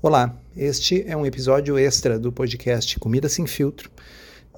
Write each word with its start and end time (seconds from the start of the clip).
Olá, 0.00 0.32
este 0.56 1.02
é 1.08 1.16
um 1.16 1.26
episódio 1.26 1.76
extra 1.76 2.20
do 2.20 2.30
podcast 2.30 3.00
Comida 3.00 3.28
Sem 3.28 3.48
Filtro 3.48 3.90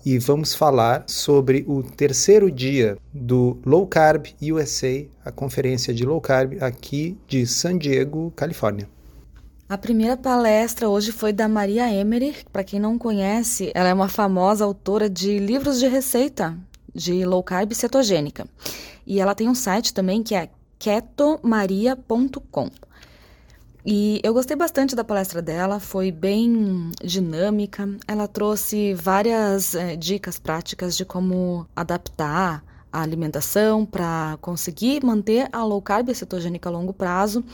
e 0.04 0.18
vamos 0.18 0.54
falar 0.54 1.04
sobre 1.06 1.64
o 1.66 1.82
terceiro 1.82 2.50
dia 2.50 2.98
do 3.10 3.58
Low 3.64 3.86
Carb 3.86 4.26
USA, 4.42 5.06
a 5.24 5.32
conferência 5.32 5.94
de 5.94 6.04
Low 6.04 6.20
Carb 6.20 6.62
aqui 6.62 7.16
de 7.26 7.46
San 7.46 7.78
Diego, 7.78 8.30
Califórnia. 8.36 8.86
A 9.66 9.78
primeira 9.78 10.14
palestra 10.14 10.90
hoje 10.90 11.10
foi 11.10 11.32
da 11.32 11.48
Maria 11.48 11.90
Emery. 11.90 12.36
Para 12.52 12.62
quem 12.62 12.78
não 12.78 12.98
conhece, 12.98 13.72
ela 13.74 13.88
é 13.88 13.94
uma 13.94 14.10
famosa 14.10 14.66
autora 14.66 15.08
de 15.08 15.38
livros 15.38 15.78
de 15.78 15.88
receita 15.88 16.54
de 16.94 17.24
low 17.24 17.42
carb 17.42 17.72
cetogênica. 17.72 18.46
E 19.06 19.18
ela 19.18 19.34
tem 19.34 19.48
um 19.48 19.54
site 19.54 19.94
também 19.94 20.22
que 20.22 20.34
é 20.34 20.50
ketomaria.com. 20.78 22.68
E 23.84 24.20
eu 24.22 24.34
gostei 24.34 24.56
bastante 24.56 24.94
da 24.94 25.02
palestra 25.02 25.40
dela, 25.40 25.80
foi 25.80 26.10
bem 26.10 26.90
dinâmica. 27.02 27.88
Ela 28.06 28.28
trouxe 28.28 28.92
várias 28.94 29.74
é, 29.74 29.96
dicas 29.96 30.38
práticas 30.38 30.96
de 30.96 31.04
como 31.04 31.66
adaptar 31.74 32.62
a 32.92 33.02
alimentação 33.02 33.86
para 33.86 34.36
conseguir 34.40 35.04
manter 35.04 35.48
a 35.52 35.64
low 35.64 35.80
carb 35.80 36.12
cetogênica 36.12 36.68
a 36.68 36.72
longo 36.72 36.92
prazo. 36.92 37.44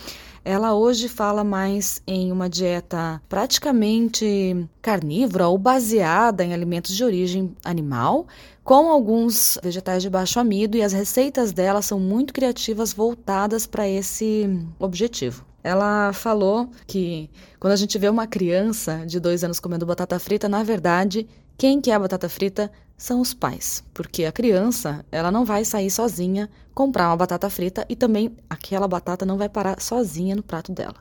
Ela 0.44 0.74
hoje 0.74 1.08
fala 1.08 1.42
mais 1.42 2.00
em 2.06 2.30
uma 2.30 2.48
dieta 2.48 3.20
praticamente 3.28 4.66
carnívora 4.80 5.48
ou 5.48 5.58
baseada 5.58 6.44
em 6.44 6.54
alimentos 6.54 6.94
de 6.94 7.04
origem 7.04 7.54
animal, 7.64 8.26
com 8.62 8.88
alguns 8.90 9.58
vegetais 9.62 10.02
de 10.02 10.10
baixo 10.10 10.38
amido, 10.38 10.76
e 10.76 10.82
as 10.82 10.92
receitas 10.92 11.52
dela 11.52 11.82
são 11.82 11.98
muito 11.98 12.32
criativas 12.32 12.92
voltadas 12.92 13.66
para 13.66 13.88
esse 13.88 14.48
objetivo. 14.78 15.44
Ela 15.66 16.12
falou 16.12 16.70
que 16.86 17.28
quando 17.58 17.72
a 17.72 17.76
gente 17.76 17.98
vê 17.98 18.08
uma 18.08 18.24
criança 18.24 19.04
de 19.04 19.18
dois 19.18 19.42
anos 19.42 19.58
comendo 19.58 19.84
batata 19.84 20.16
frita, 20.16 20.48
na 20.48 20.62
verdade, 20.62 21.26
quem 21.58 21.80
quer 21.80 21.94
a 21.94 21.98
batata 21.98 22.28
frita 22.28 22.70
são 22.96 23.20
os 23.20 23.34
pais, 23.34 23.82
porque 23.92 24.24
a 24.24 24.30
criança 24.30 25.04
ela 25.10 25.28
não 25.28 25.44
vai 25.44 25.64
sair 25.64 25.90
sozinha 25.90 26.48
comprar 26.72 27.08
uma 27.08 27.16
batata 27.16 27.50
frita 27.50 27.84
e 27.88 27.96
também 27.96 28.36
aquela 28.48 28.86
batata 28.86 29.26
não 29.26 29.36
vai 29.36 29.48
parar 29.48 29.80
sozinha 29.80 30.36
no 30.36 30.42
prato 30.44 30.70
dela. 30.70 30.94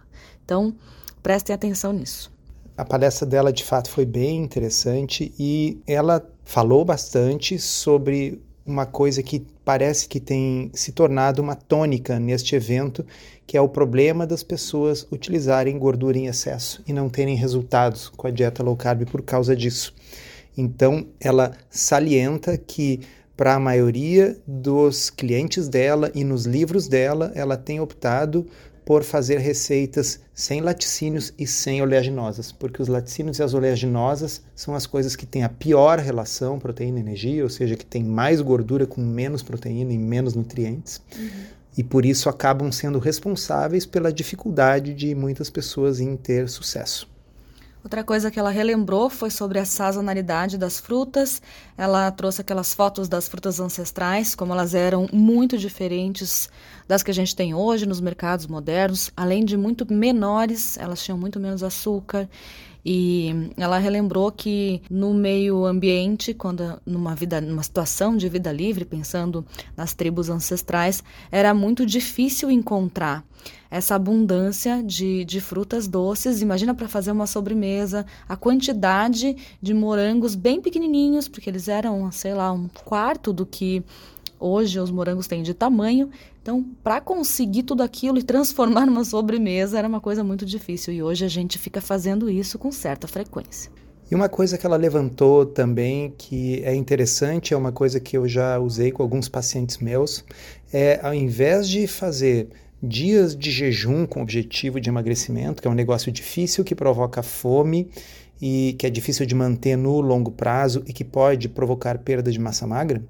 Então, 0.43 0.73
prestem 1.21 1.53
atenção 1.53 1.93
nisso. 1.93 2.33
A 2.75 2.83
palestra 2.83 3.27
dela 3.27 3.53
de 3.53 3.63
fato 3.63 3.87
foi 3.87 4.03
bem 4.03 4.43
interessante 4.43 5.31
e 5.37 5.79
ela 5.85 6.27
falou 6.43 6.83
bastante 6.83 7.59
sobre 7.59 8.41
uma 8.65 8.85
coisa 8.85 9.21
que 9.21 9.45
parece 9.63 10.07
que 10.07 10.19
tem 10.19 10.71
se 10.73 10.91
tornado 10.91 11.41
uma 11.41 11.55
tônica 11.55 12.19
neste 12.19 12.55
evento, 12.55 13.05
que 13.45 13.55
é 13.55 13.61
o 13.61 13.69
problema 13.69 14.25
das 14.25 14.41
pessoas 14.41 15.05
utilizarem 15.11 15.77
gordura 15.77 16.17
em 16.17 16.25
excesso 16.25 16.81
e 16.87 16.91
não 16.91 17.07
terem 17.07 17.35
resultados 17.35 18.09
com 18.09 18.27
a 18.27 18.31
dieta 18.31 18.63
low 18.63 18.75
carb 18.75 19.05
por 19.05 19.21
causa 19.21 19.55
disso. 19.55 19.93
Então, 20.57 21.05
ela 21.19 21.51
salienta 21.69 22.57
que 22.57 23.01
para 23.37 23.55
a 23.55 23.59
maioria 23.59 24.37
dos 24.47 25.09
clientes 25.09 25.67
dela 25.67 26.09
e 26.15 26.23
nos 26.23 26.45
livros 26.45 26.87
dela, 26.87 27.31
ela 27.35 27.57
tem 27.57 27.81
optado 27.81 28.47
por 28.85 29.03
fazer 29.03 29.39
receitas 29.39 30.19
sem 30.33 30.61
laticínios 30.61 31.33
e 31.39 31.47
sem 31.47 31.81
oleaginosas, 31.81 32.51
porque 32.51 32.81
os 32.81 32.87
laticínios 32.87 33.39
e 33.39 33.43
as 33.43 33.55
oleaginosas 33.55 34.43
são 34.55 34.75
as 34.75 34.85
coisas 34.85 35.15
que 35.15 35.25
têm 35.25 35.43
a 35.43 35.49
pior 35.49 35.97
relação 35.97 36.59
proteína-energia, 36.59 37.43
ou 37.43 37.49
seja, 37.49 37.75
que 37.75 37.85
tem 37.85 38.03
mais 38.03 38.39
gordura 38.41 38.85
com 38.85 39.01
menos 39.01 39.41
proteína 39.41 39.91
e 39.91 39.97
menos 39.97 40.35
nutrientes. 40.35 41.01
Uhum. 41.17 41.29
E 41.77 41.83
por 41.83 42.05
isso 42.05 42.29
acabam 42.29 42.71
sendo 42.71 42.99
responsáveis 42.99 43.85
pela 43.85 44.13
dificuldade 44.13 44.93
de 44.93 45.15
muitas 45.15 45.49
pessoas 45.49 45.99
em 45.99 46.15
ter 46.15 46.47
sucesso. 46.47 47.14
Outra 47.85 48.03
coisa 48.03 48.31
que 48.31 48.39
ela 48.39 48.49
relembrou 48.49 49.11
foi 49.11 49.29
sobre 49.29 49.59
a 49.59 49.63
sazonalidade 49.63 50.57
das 50.57 50.79
frutas. 50.79 51.39
Ela 51.77 52.09
trouxe 52.09 52.41
aquelas 52.41 52.73
fotos 52.73 53.07
das 53.07 53.27
frutas 53.27 53.59
ancestrais, 53.59 54.33
como 54.33 54.53
elas 54.53 54.73
eram 54.73 55.07
muito 55.13 55.55
diferentes 55.55 56.49
das 56.87 57.03
que 57.03 57.11
a 57.11 57.13
gente 57.13 57.35
tem 57.35 57.53
hoje 57.53 57.85
nos 57.85 58.01
mercados 58.01 58.47
modernos. 58.47 59.11
Além 59.15 59.45
de 59.45 59.55
muito 59.55 59.85
menores, 59.93 60.79
elas 60.79 61.03
tinham 61.03 61.15
muito 61.15 61.39
menos 61.39 61.61
açúcar 61.61 62.27
e 62.83 63.51
ela 63.55 63.77
relembrou 63.77 64.31
que 64.31 64.81
no 64.89 65.13
meio 65.13 65.63
ambiente, 65.63 66.33
quando 66.33 66.81
numa 66.87 67.13
vida, 67.13 67.39
numa 67.39 67.61
situação 67.61 68.17
de 68.17 68.27
vida 68.27 68.51
livre, 68.51 68.83
pensando 68.83 69.45
nas 69.77 69.93
tribos 69.93 70.27
ancestrais, 70.27 71.03
era 71.31 71.53
muito 71.53 71.85
difícil 71.85 72.49
encontrar 72.49 73.23
essa 73.69 73.95
abundância 73.95 74.81
de, 74.83 75.25
de 75.25 75.41
frutas 75.41 75.87
doces. 75.87 76.41
Imagina 76.41 76.73
para 76.73 76.87
fazer 76.87 77.11
uma 77.11 77.27
sobremesa, 77.27 78.05
a 78.27 78.35
quantidade 78.35 79.35
de 79.61 79.73
morangos 79.73 80.35
bem 80.35 80.61
pequenininhos, 80.61 81.27
porque 81.27 81.49
eles 81.49 81.67
eram, 81.67 82.11
sei 82.11 82.33
lá, 82.33 82.51
um 82.51 82.67
quarto 82.83 83.33
do 83.33 83.45
que 83.45 83.83
hoje 84.39 84.79
os 84.79 84.91
morangos 84.91 85.27
têm 85.27 85.43
de 85.43 85.53
tamanho. 85.53 86.09
Então, 86.41 86.63
para 86.83 87.01
conseguir 87.01 87.63
tudo 87.63 87.81
aquilo 87.81 88.19
e 88.19 88.23
transformar 88.23 88.85
numa 88.85 89.03
sobremesa 89.03 89.79
era 89.79 89.87
uma 89.87 89.99
coisa 89.99 90.23
muito 90.23 90.45
difícil 90.45 90.93
e 90.93 91.01
hoje 91.01 91.25
a 91.25 91.27
gente 91.27 91.57
fica 91.57 91.81
fazendo 91.81 92.29
isso 92.29 92.59
com 92.59 92.71
certa 92.71 93.07
frequência. 93.07 93.71
E 94.09 94.13
uma 94.13 94.29
coisa 94.29 94.55
que 94.55 94.63
ela 94.63 94.75
levantou 94.75 95.47
também 95.47 96.13
que 96.15 96.61
é 96.63 96.75
interessante, 96.75 97.55
é 97.55 97.57
uma 97.57 97.71
coisa 97.71 97.99
que 97.99 98.15
eu 98.15 98.27
já 98.27 98.59
usei 98.59 98.91
com 98.91 99.01
alguns 99.01 99.27
pacientes 99.27 99.79
meus, 99.79 100.23
é 100.71 100.99
ao 101.01 101.13
invés 101.13 101.67
de 101.67 101.87
fazer 101.87 102.49
dias 102.87 103.35
de 103.35 103.51
jejum 103.51 104.05
com 104.05 104.21
objetivo 104.21 104.79
de 104.79 104.89
emagrecimento, 104.89 105.61
que 105.61 105.67
é 105.67 105.71
um 105.71 105.75
negócio 105.75 106.11
difícil 106.11 106.63
que 106.63 106.75
provoca 106.75 107.23
fome 107.23 107.89
e 108.41 108.75
que 108.77 108.85
é 108.85 108.89
difícil 108.89 109.25
de 109.25 109.33
manter 109.33 109.75
no 109.75 110.01
longo 110.01 110.31
prazo 110.31 110.83
e 110.85 110.93
que 110.93 111.03
pode 111.03 111.49
provocar 111.49 111.97
perda 111.99 112.31
de 112.31 112.39
massa 112.39 112.67
magra, 112.67 113.01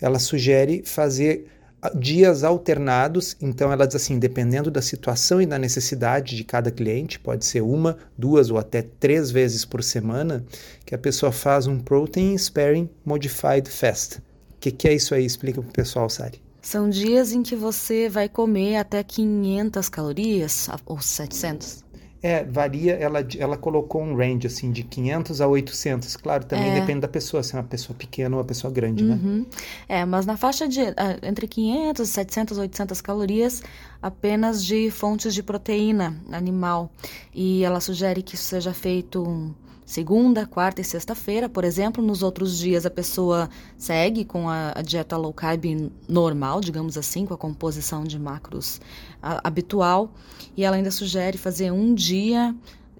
ela 0.00 0.18
sugere 0.18 0.82
fazer 0.84 1.46
dias 1.94 2.44
alternados, 2.44 3.36
então 3.40 3.72
ela 3.72 3.86
diz 3.86 3.96
assim, 3.96 4.18
dependendo 4.18 4.70
da 4.70 4.82
situação 4.82 5.40
e 5.40 5.46
da 5.46 5.58
necessidade 5.58 6.36
de 6.36 6.44
cada 6.44 6.70
cliente, 6.70 7.18
pode 7.18 7.44
ser 7.44 7.62
uma, 7.62 7.96
duas 8.18 8.50
ou 8.50 8.58
até 8.58 8.82
três 8.82 9.30
vezes 9.30 9.64
por 9.64 9.82
semana, 9.82 10.44
que 10.84 10.94
a 10.94 10.98
pessoa 10.98 11.32
faz 11.32 11.66
um 11.66 11.78
Protein 11.78 12.36
Sparing 12.36 12.90
Modified 13.04 13.68
Fast. 13.68 14.18
O 14.18 14.22
que, 14.60 14.70
que 14.70 14.88
é 14.88 14.94
isso 14.94 15.14
aí? 15.14 15.24
Explica 15.24 15.62
para 15.62 15.70
o 15.70 15.72
pessoal, 15.72 16.10
Sari. 16.10 16.49
São 16.62 16.88
dias 16.90 17.32
em 17.32 17.42
que 17.42 17.56
você 17.56 18.08
vai 18.08 18.28
comer 18.28 18.76
até 18.76 19.02
500 19.02 19.88
calorias 19.88 20.68
ou 20.84 21.00
700. 21.00 21.84
É, 22.22 22.44
varia, 22.44 22.92
ela, 22.92 23.26
ela 23.38 23.56
colocou 23.56 24.02
um 24.02 24.14
range 24.14 24.46
assim 24.46 24.70
de 24.70 24.82
500 24.82 25.40
a 25.40 25.48
800. 25.48 26.16
Claro, 26.16 26.44
também 26.44 26.70
é. 26.70 26.80
depende 26.80 27.00
da 27.00 27.08
pessoa, 27.08 27.42
se 27.42 27.54
é 27.54 27.58
uma 27.58 27.64
pessoa 27.64 27.96
pequena 27.96 28.36
ou 28.36 28.42
uma 28.42 28.46
pessoa 28.46 28.70
grande, 28.70 29.02
né? 29.02 29.14
uhum. 29.14 29.38
né? 29.38 29.46
É, 29.88 30.04
mas 30.04 30.26
na 30.26 30.36
faixa 30.36 30.68
de 30.68 30.82
uh, 30.82 30.94
entre 31.22 31.48
500, 31.48 32.06
700, 32.06 32.58
800 32.58 33.00
calorias 33.00 33.62
apenas 34.02 34.62
de 34.62 34.90
fontes 34.90 35.32
de 35.32 35.42
proteína 35.42 36.14
animal. 36.30 36.90
E 37.34 37.64
ela 37.64 37.80
sugere 37.80 38.22
que 38.22 38.34
isso 38.34 38.44
seja 38.44 38.74
feito 38.74 39.54
segunda, 39.90 40.46
quarta 40.46 40.80
e 40.80 40.84
sexta-feira, 40.84 41.48
por 41.48 41.64
exemplo. 41.64 42.00
Nos 42.02 42.22
outros 42.22 42.56
dias 42.56 42.86
a 42.86 42.90
pessoa 42.90 43.50
segue 43.76 44.24
com 44.24 44.48
a, 44.48 44.72
a, 44.76 44.82
dieta 44.82 45.16
low 45.16 45.32
carb 45.32 45.90
normal, 46.08 46.60
digamos 46.60 46.96
assim, 46.96 47.26
com 47.26 47.34
a 47.34 47.36
composição 47.36 48.04
de 48.04 48.16
macros 48.16 48.80
a, 49.20 49.40
habitual. 49.48 50.12
E 50.56 50.62
ela 50.62 50.76
ainda 50.76 50.92
sugere 50.92 51.36
fazer 51.36 51.72
um 51.72 51.92
dia 51.92 52.54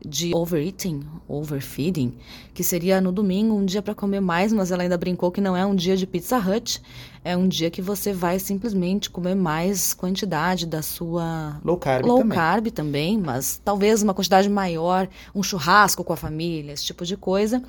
de 0.04 0.34
overeating, 0.34 1.02
overfeeding, 1.28 2.14
que 2.54 2.64
seria 2.64 3.00
no 3.00 3.12
domingo 3.12 3.54
um 3.54 3.64
dia 3.64 3.82
para 3.82 3.94
comer 3.94 4.20
mais, 4.20 4.52
mas 4.52 4.70
ela 4.70 4.82
ainda 4.82 4.96
brincou 4.96 5.30
que 5.30 5.40
não 5.40 5.56
é 5.56 5.64
um 5.64 5.74
dia 5.74 5.96
de 5.96 6.06
Pizza 6.06 6.38
Hut, 6.38 6.80
é 7.22 7.36
um 7.36 7.46
dia 7.46 7.70
que 7.70 7.82
você 7.82 8.12
vai 8.12 8.38
simplesmente 8.38 9.10
comer 9.10 9.34
mais 9.34 9.92
quantidade 9.92 10.66
da 10.66 10.80
sua 10.80 11.60
low 11.62 11.76
carb, 11.76 12.06
low 12.06 12.18
também. 12.18 12.38
carb 12.38 12.66
também, 12.68 13.18
mas 13.18 13.60
talvez 13.62 14.02
uma 14.02 14.14
quantidade 14.14 14.48
maior, 14.48 15.06
um 15.34 15.42
churrasco 15.42 16.02
com 16.02 16.12
a 16.12 16.16
família, 16.16 16.72
esse 16.72 16.84
tipo 16.84 17.04
de 17.04 17.16
coisa, 17.16 17.62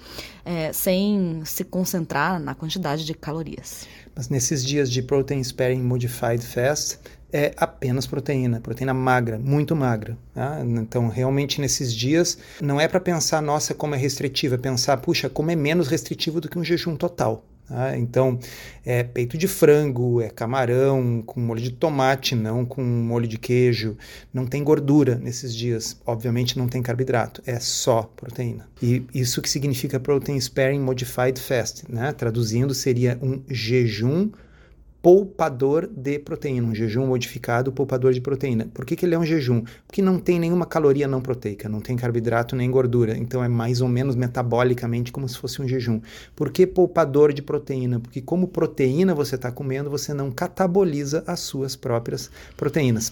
é, 0.45 0.71
sem 0.71 1.41
se 1.43 1.65
concentrar 1.65 2.39
na 2.39 2.55
quantidade 2.55 3.05
de 3.05 3.13
calorias. 3.13 3.85
Mas 4.15 4.29
nesses 4.29 4.63
dias 4.63 4.89
de 4.89 5.01
Protein 5.01 5.43
Sparing 5.43 5.81
Modified 5.81 6.45
Fast, 6.45 6.99
é 7.31 7.53
apenas 7.57 8.05
proteína, 8.05 8.59
proteína 8.59 8.93
magra, 8.93 9.39
muito 9.39 9.75
magra. 9.75 10.17
Tá? 10.33 10.61
Então, 10.63 11.07
realmente, 11.07 11.61
nesses 11.61 11.93
dias, 11.93 12.37
não 12.61 12.79
é 12.79 12.87
para 12.87 12.99
pensar, 12.99 13.41
nossa, 13.41 13.73
como 13.73 13.95
é 13.95 13.97
restritivo, 13.97 14.55
é 14.55 14.57
pensar, 14.57 14.97
puxa, 14.97 15.29
como 15.29 15.51
é 15.51 15.55
menos 15.55 15.87
restritivo 15.87 16.41
do 16.41 16.49
que 16.49 16.59
um 16.59 16.63
jejum 16.63 16.95
total. 16.95 17.45
Tá? 17.71 17.97
Então, 17.97 18.37
é 18.85 19.01
peito 19.01 19.37
de 19.37 19.47
frango, 19.47 20.19
é 20.19 20.29
camarão 20.29 21.23
com 21.25 21.39
molho 21.39 21.61
de 21.61 21.71
tomate, 21.71 22.35
não 22.35 22.65
com 22.65 22.83
molho 22.83 23.27
de 23.27 23.37
queijo. 23.37 23.97
Não 24.33 24.45
tem 24.45 24.61
gordura 24.61 25.15
nesses 25.15 25.55
dias. 25.55 25.97
Obviamente, 26.05 26.57
não 26.57 26.67
tem 26.67 26.81
carboidrato, 26.81 27.41
é 27.45 27.59
só 27.61 28.03
proteína. 28.15 28.67
E 28.81 29.05
isso 29.13 29.41
que 29.41 29.49
significa 29.49 30.01
Protein 30.01 30.37
Sparing 30.37 30.81
Modified 30.81 31.39
Fast. 31.39 31.85
Né? 31.89 32.11
Traduzindo, 32.11 32.73
seria 32.73 33.17
um 33.21 33.41
jejum 33.47 34.29
poupador 35.01 35.87
de 35.87 36.19
proteína, 36.19 36.67
um 36.67 36.75
jejum 36.75 37.07
modificado 37.07 37.71
poupador 37.71 38.13
de 38.13 38.21
proteína. 38.21 38.69
Por 38.71 38.85
que, 38.85 38.95
que 38.95 39.05
ele 39.05 39.15
é 39.15 39.19
um 39.19 39.25
jejum? 39.25 39.63
Porque 39.87 40.01
não 40.01 40.19
tem 40.19 40.39
nenhuma 40.39 40.65
caloria 40.65 41.07
não 41.07 41.21
proteica, 41.21 41.67
não 41.67 41.81
tem 41.81 41.97
carboidrato 41.97 42.55
nem 42.55 42.69
gordura, 42.69 43.17
então 43.17 43.43
é 43.43 43.47
mais 43.47 43.81
ou 43.81 43.87
menos 43.87 44.15
metabolicamente 44.15 45.11
como 45.11 45.27
se 45.27 45.37
fosse 45.37 45.61
um 45.61 45.67
jejum. 45.67 45.99
Por 46.35 46.51
que 46.51 46.67
poupador 46.67 47.33
de 47.33 47.41
proteína? 47.41 47.99
Porque 47.99 48.21
como 48.21 48.47
proteína 48.47 49.15
você 49.15 49.35
está 49.35 49.51
comendo, 49.51 49.89
você 49.89 50.13
não 50.13 50.29
cataboliza 50.29 51.23
as 51.25 51.39
suas 51.39 51.75
próprias 51.75 52.29
proteínas. 52.55 53.11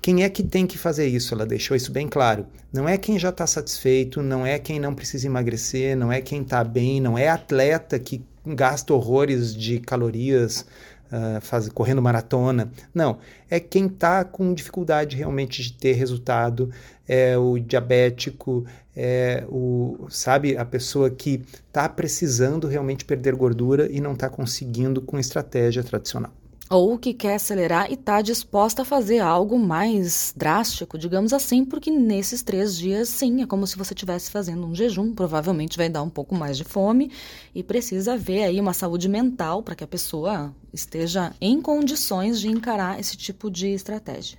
Quem 0.00 0.22
é 0.22 0.28
que 0.30 0.42
tem 0.42 0.66
que 0.66 0.78
fazer 0.78 1.06
isso? 1.06 1.34
Ela 1.34 1.44
deixou 1.44 1.76
isso 1.76 1.90
bem 1.90 2.08
claro. 2.08 2.46
Não 2.72 2.88
é 2.88 2.96
quem 2.96 3.18
já 3.18 3.30
está 3.30 3.46
satisfeito, 3.46 4.22
não 4.22 4.46
é 4.46 4.58
quem 4.58 4.78
não 4.78 4.94
precisa 4.94 5.26
emagrecer, 5.26 5.96
não 5.96 6.12
é 6.12 6.20
quem 6.20 6.42
está 6.42 6.62
bem, 6.62 7.00
não 7.00 7.18
é 7.18 7.28
atleta 7.28 7.98
que 7.98 8.22
gasta 8.46 8.94
horrores 8.94 9.54
de 9.54 9.80
calorias 9.80 10.64
uh, 11.12 11.40
faz, 11.40 11.68
correndo 11.68 12.02
maratona. 12.02 12.70
Não, 12.94 13.18
é 13.50 13.58
quem 13.60 13.86
está 13.86 14.24
com 14.24 14.54
dificuldade 14.54 15.16
realmente 15.16 15.62
de 15.62 15.72
ter 15.72 15.92
resultado, 15.92 16.70
é 17.06 17.36
o 17.36 17.58
diabético, 17.58 18.64
é 18.94 19.44
o, 19.48 20.06
sabe, 20.08 20.56
a 20.56 20.64
pessoa 20.64 21.10
que 21.10 21.42
está 21.66 21.88
precisando 21.88 22.66
realmente 22.66 23.04
perder 23.04 23.34
gordura 23.34 23.90
e 23.90 24.00
não 24.00 24.12
está 24.12 24.28
conseguindo 24.28 25.00
com 25.00 25.18
estratégia 25.18 25.82
tradicional 25.82 26.32
ou 26.68 26.98
que 26.98 27.14
quer 27.14 27.36
acelerar 27.36 27.90
e 27.90 27.94
está 27.94 28.20
disposta 28.20 28.82
a 28.82 28.84
fazer 28.84 29.20
algo 29.20 29.58
mais 29.58 30.34
drástico, 30.36 30.98
digamos 30.98 31.32
assim, 31.32 31.64
porque 31.64 31.90
nesses 31.90 32.42
três 32.42 32.76
dias, 32.76 33.08
sim, 33.08 33.42
é 33.42 33.46
como 33.46 33.66
se 33.66 33.76
você 33.76 33.94
estivesse 33.94 34.30
fazendo 34.30 34.66
um 34.66 34.74
jejum, 34.74 35.14
provavelmente 35.14 35.76
vai 35.76 35.88
dar 35.88 36.02
um 36.02 36.10
pouco 36.10 36.34
mais 36.34 36.56
de 36.56 36.64
fome 36.64 37.10
e 37.54 37.62
precisa 37.62 38.16
ver 38.16 38.44
aí 38.44 38.60
uma 38.60 38.72
saúde 38.72 39.08
mental 39.08 39.62
para 39.62 39.74
que 39.74 39.84
a 39.84 39.88
pessoa 39.88 40.52
esteja 40.72 41.32
em 41.40 41.60
condições 41.60 42.40
de 42.40 42.48
encarar 42.48 42.98
esse 42.98 43.16
tipo 43.16 43.50
de 43.50 43.68
estratégia. 43.68 44.38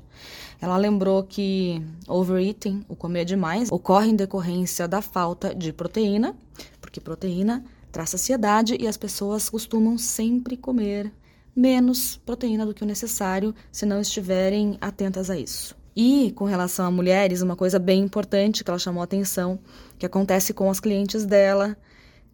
Ela 0.59 0.75
lembrou 0.75 1.23
que 1.23 1.81
overeating, 2.07 2.83
o 2.89 2.95
comer 2.95 3.25
demais, 3.25 3.71
ocorre 3.71 4.09
em 4.09 4.15
decorrência 4.15 4.87
da 4.87 5.01
falta 5.01 5.53
de 5.53 5.71
proteína, 5.71 6.35
porque 6.81 6.99
proteína 6.99 7.63
traz 7.91 8.09
saciedade 8.09 8.75
e 8.79 8.87
as 8.87 8.97
pessoas 8.97 9.49
costumam 9.49 9.97
sempre 9.97 10.57
comer 10.57 11.11
menos 11.57 12.17
proteína 12.23 12.67
do 12.67 12.73
que 12.73 12.83
o 12.83 12.87
necessário 12.87 13.53
se 13.71 13.83
não 13.83 13.99
estiverem 13.99 14.77
atentas 14.79 15.31
a 15.31 15.37
isso. 15.37 15.75
E 15.95 16.31
com 16.35 16.45
relação 16.45 16.85
a 16.85 16.91
mulheres, 16.91 17.41
uma 17.41 17.55
coisa 17.55 17.79
bem 17.79 18.03
importante 18.03 18.63
que 18.63 18.69
ela 18.69 18.77
chamou 18.77 19.01
atenção, 19.01 19.57
que 19.97 20.05
acontece 20.05 20.53
com 20.53 20.69
as 20.69 20.79
clientes 20.79 21.25
dela, 21.25 21.75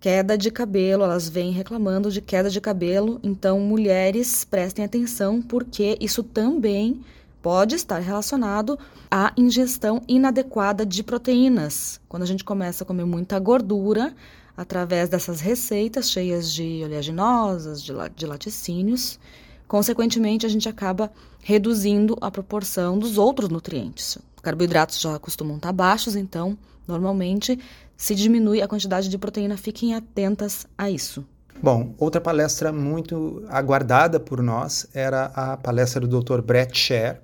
queda 0.02 0.38
de 0.38 0.52
cabelo, 0.52 1.06
elas 1.06 1.30
vêm 1.30 1.54
reclamando 1.54 2.12
de 2.12 2.20
queda 2.20 2.50
de 2.50 2.60
cabelo, 2.60 3.22
então 3.24 3.62
mulheres 3.62 4.44
prestem 4.44 4.84
atenção 4.84 5.42
porque 5.42 5.98
isso 6.02 6.22
também 6.22 7.02
pode 7.42 7.76
estar 7.76 8.00
relacionado 8.00 8.78
à 9.10 9.32
ingestão 9.38 10.02
inadequada 10.10 10.86
de 10.86 11.02
proteínas. 11.02 12.02
Quando 12.10 12.24
a 12.24 12.26
gente 12.26 12.44
começa 12.44 12.84
a 12.84 12.88
comer 12.88 13.06
muita 13.06 13.40
gordura, 13.40 14.14
através 14.56 15.10
dessas 15.10 15.40
receitas 15.40 16.10
cheias 16.10 16.52
de 16.52 16.82
oleaginosas, 16.84 17.82
de, 17.82 17.94
de 18.16 18.26
laticínios. 18.26 19.20
Consequentemente, 19.68 20.46
a 20.46 20.50
gente 20.50 20.70
acaba 20.70 21.12
reduzindo 21.40 22.18
a 22.22 22.30
proporção 22.30 22.98
dos 22.98 23.18
outros 23.18 23.50
nutrientes. 23.50 24.18
Carboidratos 24.42 25.00
já 25.00 25.18
costumam 25.18 25.56
estar 25.56 25.72
baixos, 25.72 26.16
então, 26.16 26.58
normalmente, 26.88 27.60
se 27.98 28.14
diminui 28.14 28.62
a 28.62 28.68
quantidade 28.68 29.10
de 29.10 29.18
proteína. 29.18 29.58
Fiquem 29.58 29.96
atentas 29.96 30.68
a 30.78 30.90
isso. 30.90 31.26
Bom, 31.62 31.94
outra 31.98 32.20
palestra 32.20 32.74
muito 32.74 33.44
aguardada 33.48 34.20
por 34.20 34.42
nós 34.42 34.88
era 34.94 35.26
a 35.28 35.56
palestra 35.56 36.06
do 36.06 36.22
Dr. 36.22 36.42
Brett 36.42 36.78
Scher, 36.78 37.22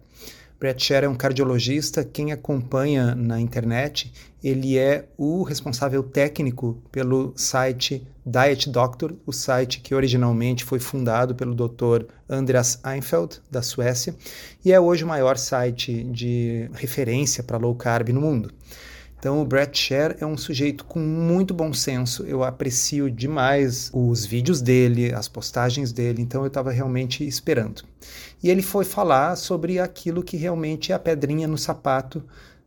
Brett 0.59 0.83
Scher 0.83 1.05
é 1.05 1.07
um 1.07 1.15
cardiologista. 1.15 2.03
Quem 2.03 2.33
acompanha 2.33 3.15
na 3.15 3.39
internet, 3.39 4.11
ele 4.43 4.77
é 4.77 5.05
o 5.17 5.41
responsável 5.43 6.03
técnico 6.03 6.77
pelo 6.91 7.31
site 7.35 8.05
Diet 8.25 8.69
Doctor, 8.69 9.15
o 9.25 9.31
site 9.31 9.79
que 9.79 9.95
originalmente 9.95 10.65
foi 10.65 10.79
fundado 10.79 11.33
pelo 11.33 11.55
Dr. 11.55 12.05
Andreas 12.29 12.77
Einfeld, 12.83 13.41
da 13.49 13.61
Suécia, 13.61 14.13
e 14.63 14.73
é 14.73 14.79
hoje 14.79 15.05
o 15.05 15.07
maior 15.07 15.37
site 15.37 16.03
de 16.03 16.69
referência 16.73 17.41
para 17.41 17.57
low 17.57 17.73
carb 17.73 18.09
no 18.09 18.19
mundo. 18.19 18.51
Então, 19.19 19.41
o 19.41 19.45
Brett 19.45 19.77
Scher 19.77 20.15
é 20.21 20.25
um 20.25 20.37
sujeito 20.37 20.85
com 20.85 20.97
muito 20.97 21.53
bom 21.53 21.73
senso. 21.73 22.23
Eu 22.23 22.41
aprecio 22.41 23.11
demais 23.11 23.91
os 23.93 24.25
vídeos 24.25 24.61
dele, 24.61 25.13
as 25.13 25.27
postagens 25.27 25.91
dele, 25.91 26.21
então 26.21 26.41
eu 26.41 26.47
estava 26.47 26.71
realmente 26.71 27.27
esperando. 27.27 27.83
E 28.41 28.49
ele 28.49 28.61
foi 28.61 28.85
falar 28.85 29.35
sobre 29.35 29.77
aquilo 29.77 30.23
que 30.23 30.37
realmente 30.37 30.93
é 30.93 30.95
a 30.95 30.99
pedrinha 30.99 31.49
no 31.49 31.57
sapato 31.57 32.23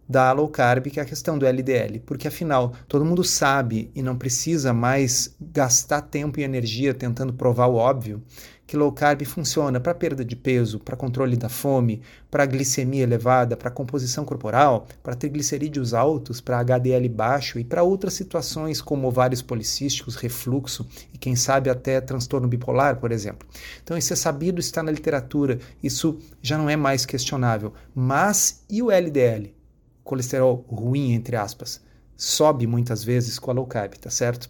da 0.07 0.31
low 0.33 0.47
carb, 0.47 0.89
que 0.89 1.01
é 1.01 1.03
a 1.03 1.07
questão 1.07 1.39
do 1.39 1.47
LDL, 1.47 2.01
porque 2.01 2.29
afinal 2.29 2.75
todo 2.87 3.05
mundo 3.05 3.25
sabe 3.25 3.91
e 3.95 4.03
não 4.03 4.15
precisa 4.15 4.75
mais 4.75 5.35
gastar 5.41 6.03
tempo 6.03 6.39
e 6.39 6.43
energia 6.43 6.93
tentando 6.93 7.33
provar 7.33 7.69
o 7.69 7.77
óbvio 7.77 8.23
que 8.67 8.77
low 8.77 8.91
carb 8.93 9.25
funciona 9.25 9.81
para 9.81 9.95
perda 9.95 10.25
de 10.25 10.35
peso, 10.35 10.79
para 10.79 10.97
controle 10.97 11.37
da 11.37 11.49
fome, 11.49 12.01
para 12.31 12.47
glicemia 12.47 13.03
elevada, 13.03 13.57
para 13.57 13.71
composição 13.71 14.25
corporal, 14.25 14.87
para 15.03 15.15
triglicerídeos 15.15 15.93
altos, 15.93 16.41
para 16.41 16.61
HDL 16.61 17.09
baixo 17.09 17.59
e 17.59 17.65
para 17.65 17.83
outras 17.83 18.15
situações 18.15 18.81
como 18.81 19.09
ovários 19.09 19.43
policísticos, 19.43 20.17
refluxo 20.17 20.87
e 21.13 21.19
quem 21.19 21.37
sabe 21.37 21.69
até 21.69 22.01
transtorno 22.01 22.49
bipolar, 22.49 22.99
por 22.99 23.13
exemplo. 23.13 23.47
Então 23.83 23.97
isso 23.97 24.13
é 24.13 24.17
sabido, 24.17 24.61
está 24.61 24.83
na 24.83 24.91
literatura, 24.91 25.59
isso 25.83 26.19
já 26.41 26.57
não 26.57 26.71
é 26.71 26.77
mais 26.77 27.05
questionável. 27.05 27.73
Mas 27.95 28.65
e 28.71 28.83
o 28.83 28.91
LDL? 28.91 29.55
Colesterol 30.03 30.65
ruim, 30.69 31.13
entre 31.13 31.37
aspas, 31.37 31.81
sobe 32.17 32.67
muitas 32.67 33.05
vezes 33.05 33.39
com 33.39 33.51
a 33.51 33.55
low 33.55 33.67
carb, 33.67 33.95
tá 33.95 34.11
certo? 34.11 34.49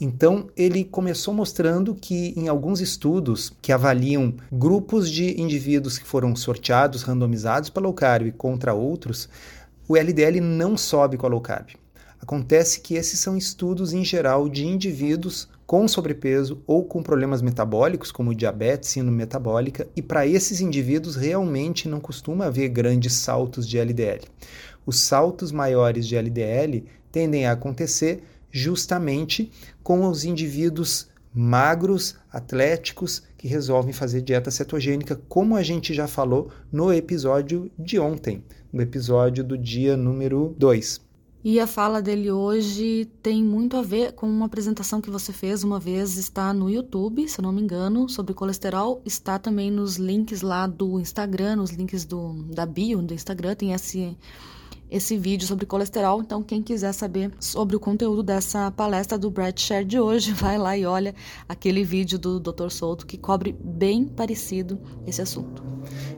Então, 0.00 0.48
ele 0.56 0.84
começou 0.84 1.34
mostrando 1.34 1.92
que 1.94 2.32
em 2.36 2.46
alguns 2.46 2.80
estudos 2.80 3.52
que 3.60 3.72
avaliam 3.72 4.32
grupos 4.50 5.10
de 5.10 5.40
indivíduos 5.40 5.98
que 5.98 6.06
foram 6.06 6.36
sorteados, 6.36 7.02
randomizados 7.02 7.68
para 7.68 7.82
low 7.82 7.92
carb 7.92 8.32
contra 8.32 8.72
outros, 8.72 9.28
o 9.88 9.96
LDL 9.96 10.40
não 10.40 10.76
sobe 10.76 11.16
com 11.16 11.26
a 11.26 11.30
low 11.30 11.40
carb. 11.40 11.70
Acontece 12.20 12.80
que 12.80 12.94
esses 12.94 13.18
são 13.18 13.36
estudos 13.36 13.92
em 13.92 14.04
geral 14.04 14.48
de 14.48 14.66
indivíduos 14.66 15.48
com 15.66 15.86
sobrepeso 15.86 16.62
ou 16.66 16.84
com 16.84 17.02
problemas 17.02 17.42
metabólicos, 17.42 18.12
como 18.12 18.34
diabetes, 18.34 18.90
síndrome 18.90 19.18
metabólica, 19.18 19.86
e 19.96 20.02
para 20.02 20.26
esses 20.26 20.60
indivíduos 20.60 21.16
realmente 21.16 21.88
não 21.88 22.00
costuma 22.00 22.46
haver 22.46 22.68
grandes 22.68 23.14
saltos 23.14 23.68
de 23.68 23.78
LDL. 23.78 24.22
Os 24.86 24.98
saltos 25.00 25.52
maiores 25.52 26.06
de 26.06 26.16
LDL 26.16 26.84
tendem 27.12 27.46
a 27.46 27.52
acontecer 27.52 28.22
justamente 28.58 29.50
com 29.82 30.06
os 30.08 30.24
indivíduos 30.24 31.08
magros, 31.32 32.16
atléticos, 32.32 33.22
que 33.36 33.46
resolvem 33.46 33.92
fazer 33.92 34.20
dieta 34.20 34.50
cetogênica, 34.50 35.20
como 35.28 35.54
a 35.54 35.62
gente 35.62 35.94
já 35.94 36.08
falou 36.08 36.50
no 36.72 36.92
episódio 36.92 37.70
de 37.78 37.98
ontem, 37.98 38.42
no 38.72 38.82
episódio 38.82 39.44
do 39.44 39.56
dia 39.56 39.96
número 39.96 40.54
2. 40.58 41.06
E 41.44 41.60
a 41.60 41.68
fala 41.68 42.02
dele 42.02 42.32
hoje 42.32 43.08
tem 43.22 43.44
muito 43.44 43.76
a 43.76 43.82
ver 43.82 44.12
com 44.12 44.26
uma 44.28 44.46
apresentação 44.46 45.00
que 45.00 45.08
você 45.08 45.32
fez 45.32 45.62
uma 45.62 45.78
vez, 45.78 46.16
está 46.18 46.52
no 46.52 46.68
YouTube, 46.68 47.28
se 47.28 47.38
eu 47.38 47.44
não 47.44 47.52
me 47.52 47.62
engano, 47.62 48.08
sobre 48.08 48.34
colesterol, 48.34 49.00
está 49.04 49.38
também 49.38 49.70
nos 49.70 49.96
links 49.96 50.42
lá 50.42 50.66
do 50.66 50.98
Instagram, 50.98 51.56
nos 51.56 51.70
links 51.70 52.04
do, 52.04 52.42
da 52.52 52.66
bio 52.66 53.00
do 53.00 53.14
Instagram, 53.14 53.54
tem 53.54 53.72
esse 53.72 54.16
esse 54.90 55.16
vídeo 55.16 55.46
sobre 55.46 55.66
colesterol. 55.66 56.20
Então, 56.20 56.42
quem 56.42 56.62
quiser 56.62 56.92
saber 56.92 57.30
sobre 57.38 57.76
o 57.76 57.80
conteúdo 57.80 58.22
dessa 58.22 58.70
palestra 58.70 59.18
do 59.18 59.30
Brad 59.30 59.58
Share 59.58 59.84
de 59.84 59.98
hoje, 60.00 60.32
vai 60.34 60.58
lá 60.58 60.76
e 60.76 60.86
olha 60.86 61.14
aquele 61.48 61.84
vídeo 61.84 62.18
do 62.18 62.40
Dr. 62.40 62.70
Souto 62.70 63.06
que 63.06 63.18
cobre 63.18 63.54
bem 63.62 64.04
parecido 64.04 64.78
esse 65.06 65.20
assunto. 65.20 65.62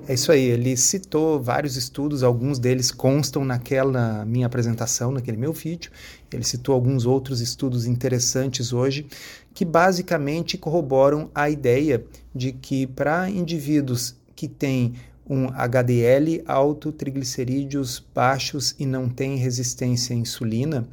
É 0.09 0.15
isso 0.15 0.33
aí, 0.33 0.43
ele 0.43 0.77
citou 0.77 1.41
vários 1.41 1.77
estudos, 1.77 2.23
alguns 2.23 2.59
deles 2.59 2.91
constam 2.91 3.45
naquela 3.45 4.25
minha 4.25 4.47
apresentação, 4.47 5.13
naquele 5.13 5.37
meu 5.37 5.53
vídeo. 5.53 5.91
Ele 6.33 6.45
citou 6.45 6.75
alguns 6.75 7.07
outros 7.07 7.41
estudos 7.41 7.87
interessantes 7.87 8.73
hoje 8.73 9.07
que 9.53 9.65
basicamente 9.65 10.57
corroboram 10.57 11.31
a 11.35 11.51
ideia 11.51 12.05
de 12.35 12.53
que 12.53 12.87
para 12.87 13.29
indivíduos 13.29 14.17
que 14.35 14.49
têm 14.49 14.95
um 15.31 15.49
HDL 15.55 16.43
alto, 16.45 16.91
triglicerídeos 16.91 18.05
baixos 18.13 18.75
e 18.81 18.85
não 18.85 19.09
tem 19.09 19.37
resistência 19.37 20.15
à 20.15 20.19
insulina, 20.19 20.89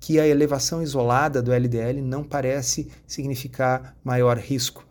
que 0.00 0.18
a 0.18 0.26
elevação 0.26 0.82
isolada 0.82 1.42
do 1.42 1.52
LDL 1.52 2.00
não 2.00 2.24
parece 2.24 2.88
significar 3.06 3.94
maior 4.02 4.38
risco. 4.38 4.84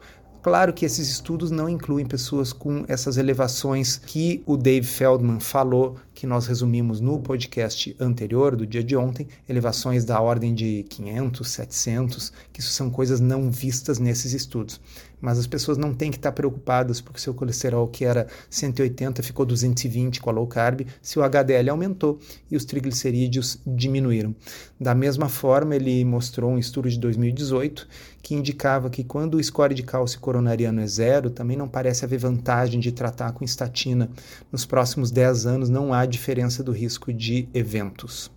Claro 0.43 0.74
que 0.74 0.86
esses 0.86 1.08
estudos 1.08 1.51
não 1.51 1.70
incluem 1.70 2.03
pessoas 2.03 2.51
com 2.51 2.84
essas 2.88 3.17
elevações 3.17 3.98
que 3.98 4.41
o 4.46 4.58
Dave 4.58 4.88
Feldman 4.88 5.39
falou, 5.39 5.98
que 6.15 6.25
nós 6.25 6.48
resumimos 6.48 7.00
no 7.00 7.20
podcast 7.20 7.96
anterior, 8.00 8.55
do 8.55 8.65
dia 8.65 8.84
de 8.84 8.96
ontem, 8.96 9.27
elevações 9.48 10.03
da 10.03 10.20
ordem 10.20 10.55
de 10.55 10.84
500, 10.89 11.48
700, 11.48 12.34
que 12.51 12.60
isso 12.60 12.72
são 12.72 12.89
coisas 12.89 13.20
não 13.20 13.51
vistas 13.51 14.00
nesses 14.00 14.34
estudos. 14.34 14.81
Mas 15.22 15.38
as 15.38 15.48
pessoas 15.48 15.78
não 15.78 15.94
têm 15.94 16.10
que 16.10 16.18
estar 16.18 16.32
preocupadas 16.32 17.00
porque 17.00 17.20
seu 17.20 17.34
colesterol 17.34 17.88
que 17.88 18.04
era 18.04 18.28
180 18.50 19.22
ficou 19.22 19.46
220 19.46 20.20
com 20.20 20.30
a 20.30 20.34
low 20.34 20.48
carb, 20.48 20.82
se 21.01 21.20
o 21.20 21.24
HDL 21.24 21.70
aumentou 21.70 22.20
e 22.50 22.58
os 22.58 22.66
triglicerídeos 22.66 23.60
diminuíram. 23.66 24.36
Da 24.80 24.96
mesma 24.96 25.30
forma, 25.30 25.75
ele 25.75 26.04
mostrou 26.04 26.51
um 26.51 26.58
estudo 26.58 26.90
de 26.90 27.00
2018 27.00 27.88
que 28.22 28.36
indicava 28.36 28.90
que 28.90 29.04
quando 29.04 29.36
o 29.36 29.44
score 29.44 29.74
de 29.74 29.84
cálcio 29.84 30.20
coronariano 30.20 30.82
é 30.82 30.88
zero, 30.88 31.30
também 31.30 31.58
não 31.58 31.68
parece 31.68 32.06
haver 32.06 32.20
vantagem 32.20 32.80
de 32.80 32.92
tratar 32.92 33.32
com 33.32 33.44
estatina. 33.44 34.10
Nos 34.51 34.66
próximos 34.66 35.12
10 35.12 35.46
anos 35.46 35.70
não 35.70 35.94
há 35.94 36.06
diferença 36.06 36.63
do 36.63 36.72
risco 36.72 37.13
de 37.13 37.48
eventos. 37.54 38.32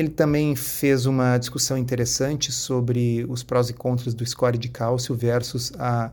Ele 0.00 0.08
também 0.08 0.56
fez 0.56 1.04
uma 1.04 1.36
discussão 1.36 1.76
interessante 1.76 2.50
sobre 2.50 3.26
os 3.28 3.42
prós 3.42 3.68
e 3.68 3.74
contras 3.74 4.14
do 4.14 4.24
score 4.24 4.56
de 4.56 4.70
cálcio 4.70 5.14
versus 5.14 5.74
a 5.78 6.10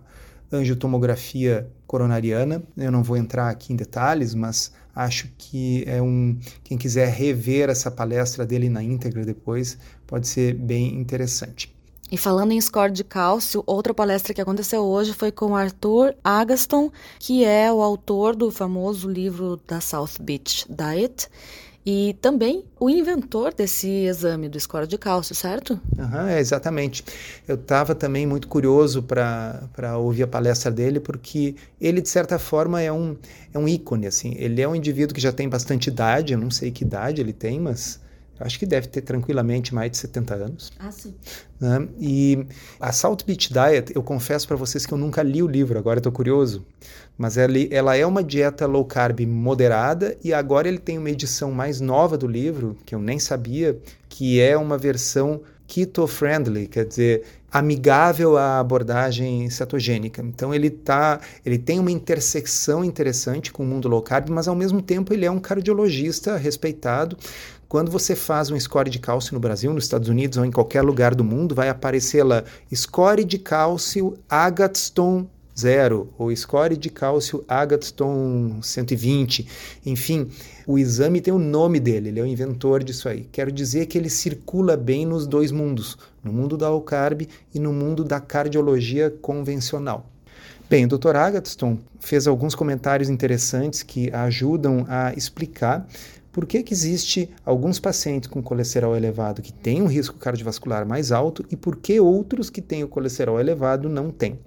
angiotomografia 0.52 1.72
coronariana. 1.88 2.62
Eu 2.76 2.92
não 2.92 3.02
vou 3.02 3.16
entrar 3.16 3.50
aqui 3.50 3.72
em 3.72 3.78
detalhes, 3.78 4.36
mas 4.36 4.74
acho 4.94 5.30
que 5.38 5.86
é 5.88 6.02
um 6.02 6.38
quem 6.66 6.78
quiser 6.78 7.08
rever 7.08 7.70
essa 7.70 7.90
palestra 7.90 8.46
dele 8.46 8.68
na 8.68 8.84
íntegra 8.84 9.24
depois 9.24 9.78
pode 10.06 10.28
ser 10.28 10.54
bem 10.54 11.00
interessante. 11.00 11.74
E 12.12 12.18
falando 12.18 12.52
em 12.52 12.60
score 12.60 12.92
de 12.92 13.06
cálcio, 13.06 13.64
outra 13.66 13.94
palestra 13.94 14.34
que 14.34 14.42
aconteceu 14.42 14.84
hoje 14.84 15.14
foi 15.14 15.32
com 15.32 15.56
Arthur 15.56 16.14
Agaston, 16.22 16.92
que 17.20 17.46
é 17.46 17.72
o 17.72 17.82
autor 17.82 18.36
do 18.36 18.52
famoso 18.52 19.10
livro 19.10 19.58
da 19.66 19.80
South 19.80 20.20
Beach 20.20 20.66
Diet 20.70 21.30
e 21.90 22.16
também 22.16 22.66
o 22.78 22.90
inventor 22.90 23.54
desse 23.54 23.88
exame 23.88 24.50
do 24.50 24.60
score 24.60 24.86
de 24.86 24.98
cálcio, 24.98 25.34
certo? 25.34 25.80
Uhum, 25.98 26.28
é, 26.28 26.38
exatamente. 26.38 27.02
Eu 27.48 27.56
estava 27.56 27.96
também 27.96 28.28
muito 28.28 28.50
curioso 28.50 29.02
para 29.02 29.98
ouvir 29.98 30.24
a 30.24 30.28
palestra 30.28 30.70
dele, 30.70 31.00
porque 31.00 31.56
ele, 31.80 32.02
de 32.02 32.10
certa 32.10 32.38
forma, 32.38 32.82
é 32.82 32.92
um, 32.92 33.16
é 33.54 33.58
um 33.58 33.66
ícone. 33.66 34.06
Assim. 34.06 34.36
Ele 34.38 34.62
é 34.62 34.68
um 34.68 34.76
indivíduo 34.76 35.16
que 35.16 35.22
já 35.22 35.32
tem 35.32 35.48
bastante 35.48 35.88
idade, 35.88 36.34
eu 36.34 36.40
não 36.40 36.52
sei 36.52 36.72
que 36.72 36.84
idade 36.84 37.22
ele 37.22 37.32
tem, 37.32 37.58
mas 37.58 38.02
acho 38.40 38.60
que 38.60 38.66
deve 38.66 38.88
ter 38.88 39.02
tranquilamente 39.02 39.74
mais 39.74 39.92
de 39.92 39.98
70 39.98 40.36
anos. 40.36 40.72
Ah, 40.80 40.92
sim. 40.92 41.14
Né? 41.60 41.88
E 42.00 42.46
a 42.80 42.92
Salt 42.92 43.24
Beach 43.26 43.52
Diet, 43.52 43.92
eu 43.96 44.04
confesso 44.04 44.48
para 44.48 44.56
vocês 44.56 44.86
que 44.86 44.94
eu 44.94 44.98
nunca 44.98 45.24
li 45.24 45.42
o 45.42 45.48
livro, 45.48 45.78
agora 45.78 46.00
estou 46.00 46.12
curioso. 46.12 46.66
Mas 47.18 47.38
ela, 47.38 47.58
ela 47.72 47.96
é 47.96 48.06
uma 48.06 48.24
dieta 48.24 48.66
low 48.68 48.86
carb 48.86 49.22
moderada 49.22 50.16
e 50.24 50.34
agora 50.34 50.68
ele 50.68 50.78
tem 50.78 50.98
uma 50.98 51.10
edição 51.10 51.52
mais 51.52 51.82
nova 51.82 52.18
do 52.18 52.28
livro, 52.28 52.78
que 52.86 52.94
eu 52.94 53.00
nem 53.00 53.20
sabia, 53.20 53.80
que 54.08 54.40
é 54.40 54.56
uma 54.56 54.78
versão 54.78 55.42
keto-friendly, 55.68 56.68
quer 56.68 56.86
dizer, 56.86 57.24
amigável 57.52 58.38
à 58.38 58.60
abordagem 58.60 59.50
cetogênica. 59.50 60.22
Então 60.22 60.54
ele 60.54 60.70
tá, 60.70 61.20
ele 61.46 61.58
tem 61.58 61.80
uma 61.80 61.92
intersecção 61.92 62.84
interessante 62.84 63.52
com 63.52 63.64
o 63.64 63.66
mundo 63.66 63.88
low 63.90 64.02
carb, 64.02 64.30
mas 64.30 64.48
ao 64.48 64.56
mesmo 64.56 64.82
tempo 64.82 65.14
ele 65.14 65.26
é 65.26 65.32
um 65.32 65.40
cardiologista 65.40 66.38
respeitado. 66.38 67.18
Quando 67.70 67.92
você 67.92 68.16
faz 68.16 68.50
um 68.50 68.58
score 68.60 68.90
de 68.90 68.98
cálcio 68.98 69.34
no 69.34 69.40
Brasil, 69.40 69.74
nos 69.74 69.84
Estados 69.84 70.08
Unidos 70.08 70.38
ou 70.38 70.46
em 70.46 70.52
qualquer 70.52 70.82
lugar 70.82 71.14
do 71.14 71.24
mundo, 71.24 71.54
vai 71.54 71.68
aparecer 71.68 72.24
lá 72.24 72.44
score 72.74 73.26
de 73.26 73.38
cálcio 73.38 74.18
Agatston 74.30 75.28
zero, 75.60 76.14
ou 76.18 76.34
score 76.36 76.78
de 76.78 76.90
cálcio 76.90 77.44
Agatston 77.48 78.60
120, 78.62 79.48
enfim, 79.86 80.30
o 80.68 80.78
exame 80.78 81.20
tem 81.20 81.34
o 81.34 81.40
nome 81.40 81.80
dele, 81.80 82.10
ele 82.10 82.20
é 82.20 82.24
o 82.24 82.28
inventor 82.28 82.84
disso 82.84 83.10
aí. 83.10 83.28
Quero 83.32 83.52
dizer 83.52 83.88
que 83.88 83.98
ele 83.98 84.10
circula 84.10 84.78
bem 84.78 85.06
nos 85.06 85.26
dois 85.26 85.52
mundos, 85.52 85.98
no 86.24 86.32
mundo 86.32 86.58
da 86.58 86.70
low 86.70 86.82
carb 86.82 87.28
e 87.54 87.60
no 87.60 87.74
mundo 87.74 88.04
da 88.04 88.20
cardiologia 88.20 89.10
convencional. 89.10 90.06
Bem, 90.70 90.86
o 90.86 90.88
Dr. 90.88 91.16
Agatston 91.16 91.80
fez 92.00 92.28
alguns 92.28 92.54
comentários 92.54 93.10
interessantes 93.10 93.82
que 93.82 94.14
ajudam 94.14 94.86
a 94.88 95.14
explicar 95.14 95.88
por 96.38 96.46
que, 96.46 96.62
que 96.62 96.72
existe 96.72 97.32
alguns 97.44 97.80
pacientes 97.80 98.30
com 98.30 98.44
colesterol 98.44 98.96
elevado 98.96 99.42
que 99.42 99.52
têm 99.52 99.82
um 99.82 99.88
risco 99.88 100.20
cardiovascular 100.20 100.88
mais 100.88 101.12
alto 101.12 101.44
e 101.50 101.56
por 101.56 101.78
que 101.78 102.00
outros 102.00 102.52
que 102.52 102.62
têm 102.62 102.84
o 102.84 102.88
colesterol 102.88 103.40
elevado 103.40 103.90
não 103.90 104.12
têm? 104.12 104.38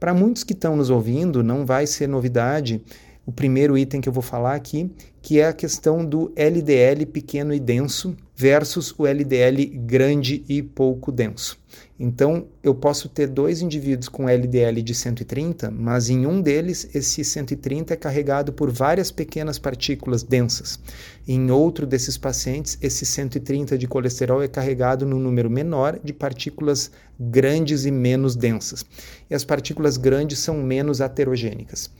Para 0.00 0.12
muitos 0.12 0.42
que 0.42 0.54
estão 0.54 0.74
nos 0.74 0.90
ouvindo, 0.90 1.44
não 1.44 1.64
vai 1.64 1.86
ser 1.86 2.08
novidade 2.08 2.82
o 3.24 3.30
primeiro 3.30 3.78
item 3.78 4.00
que 4.00 4.08
eu 4.08 4.12
vou 4.12 4.24
falar 4.24 4.56
aqui, 4.56 4.90
que 5.22 5.38
é 5.38 5.46
a 5.46 5.52
questão 5.52 6.04
do 6.04 6.32
LDL 6.34 7.06
pequeno 7.06 7.54
e 7.54 7.60
denso 7.60 8.16
versus 8.34 8.92
o 8.98 9.06
LDL 9.06 9.66
grande 9.86 10.44
e 10.48 10.60
pouco 10.60 11.12
denso. 11.12 11.56
Então, 11.98 12.48
eu 12.62 12.74
posso 12.74 13.08
ter 13.08 13.26
dois 13.26 13.62
indivíduos 13.62 14.08
com 14.08 14.28
LDL 14.28 14.82
de 14.82 14.94
130, 14.94 15.70
mas 15.70 16.10
em 16.10 16.26
um 16.26 16.42
deles, 16.42 16.88
esse 16.94 17.24
130 17.24 17.94
é 17.94 17.96
carregado 17.96 18.52
por 18.52 18.70
várias 18.70 19.10
pequenas 19.10 19.58
partículas 19.58 20.22
densas. 20.22 20.78
Em 21.26 21.50
outro 21.50 21.86
desses 21.86 22.18
pacientes, 22.18 22.76
esse 22.82 23.06
130 23.06 23.78
de 23.78 23.88
colesterol 23.88 24.42
é 24.42 24.48
carregado 24.48 25.06
num 25.06 25.18
número 25.18 25.48
menor 25.48 25.98
de 26.04 26.12
partículas 26.12 26.90
grandes 27.18 27.86
e 27.86 27.90
menos 27.90 28.36
densas. 28.36 28.84
E 29.30 29.34
as 29.34 29.44
partículas 29.44 29.96
grandes 29.96 30.38
são 30.38 30.62
menos 30.62 31.00
aterogênicas. 31.00 31.90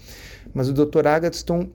Mas 0.53 0.69
o 0.69 0.75
Dr. 0.75 1.07
Agatston 1.07 1.71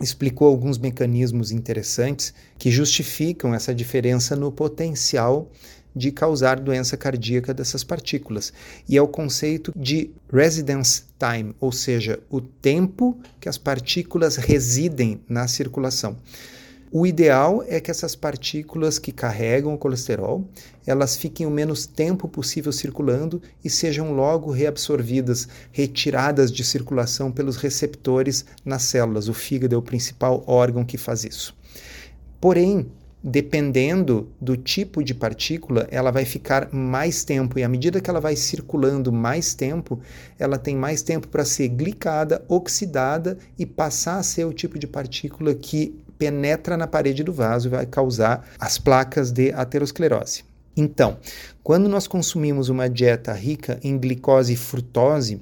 explicou 0.00 0.48
alguns 0.48 0.76
mecanismos 0.76 1.52
interessantes 1.52 2.34
que 2.58 2.68
justificam 2.68 3.54
essa 3.54 3.72
diferença 3.72 4.34
no 4.34 4.50
potencial 4.50 5.48
de 5.94 6.10
causar 6.10 6.58
doença 6.58 6.96
cardíaca 6.96 7.54
dessas 7.54 7.84
partículas. 7.84 8.52
E 8.88 8.96
é 8.96 9.02
o 9.02 9.08
conceito 9.08 9.72
de 9.76 10.10
residence 10.32 11.04
time, 11.18 11.54
ou 11.60 11.70
seja, 11.70 12.20
o 12.28 12.40
tempo 12.40 13.18
que 13.40 13.48
as 13.48 13.58
partículas 13.58 14.36
residem 14.36 15.20
na 15.28 15.46
circulação. 15.46 16.16
O 16.96 17.04
ideal 17.08 17.64
é 17.66 17.80
que 17.80 17.90
essas 17.90 18.14
partículas 18.14 19.00
que 19.00 19.10
carregam 19.10 19.74
o 19.74 19.78
colesterol, 19.78 20.48
elas 20.86 21.16
fiquem 21.16 21.44
o 21.44 21.50
menos 21.50 21.86
tempo 21.86 22.28
possível 22.28 22.70
circulando 22.70 23.42
e 23.64 23.68
sejam 23.68 24.12
logo 24.12 24.52
reabsorvidas, 24.52 25.48
retiradas 25.72 26.52
de 26.52 26.62
circulação 26.62 27.32
pelos 27.32 27.56
receptores 27.56 28.44
nas 28.64 28.84
células. 28.84 29.26
O 29.26 29.34
fígado 29.34 29.74
é 29.74 29.78
o 29.78 29.82
principal 29.82 30.44
órgão 30.46 30.84
que 30.84 30.96
faz 30.96 31.24
isso. 31.24 31.56
Porém, 32.40 32.86
dependendo 33.26 34.28
do 34.38 34.54
tipo 34.54 35.02
de 35.02 35.14
partícula, 35.14 35.88
ela 35.90 36.10
vai 36.10 36.26
ficar 36.26 36.68
mais 36.70 37.24
tempo 37.24 37.58
e 37.58 37.64
à 37.64 37.68
medida 37.68 37.98
que 37.98 38.10
ela 38.10 38.20
vai 38.20 38.36
circulando 38.36 39.10
mais 39.10 39.54
tempo, 39.54 39.98
ela 40.38 40.58
tem 40.58 40.76
mais 40.76 41.00
tempo 41.00 41.26
para 41.28 41.42
ser 41.42 41.68
glicada, 41.68 42.44
oxidada 42.46 43.38
e 43.58 43.64
passar 43.64 44.18
a 44.18 44.22
ser 44.22 44.44
o 44.44 44.52
tipo 44.52 44.78
de 44.78 44.86
partícula 44.86 45.54
que 45.54 45.98
penetra 46.18 46.76
na 46.76 46.86
parede 46.86 47.24
do 47.24 47.32
vaso 47.32 47.68
e 47.68 47.70
vai 47.70 47.86
causar 47.86 48.46
as 48.60 48.76
placas 48.76 49.32
de 49.32 49.52
aterosclerose. 49.52 50.44
Então, 50.76 51.16
quando 51.62 51.88
nós 51.88 52.06
consumimos 52.06 52.68
uma 52.68 52.90
dieta 52.90 53.32
rica 53.32 53.78
em 53.82 53.96
glicose 53.96 54.52
e 54.52 54.56
frutose, 54.56 55.40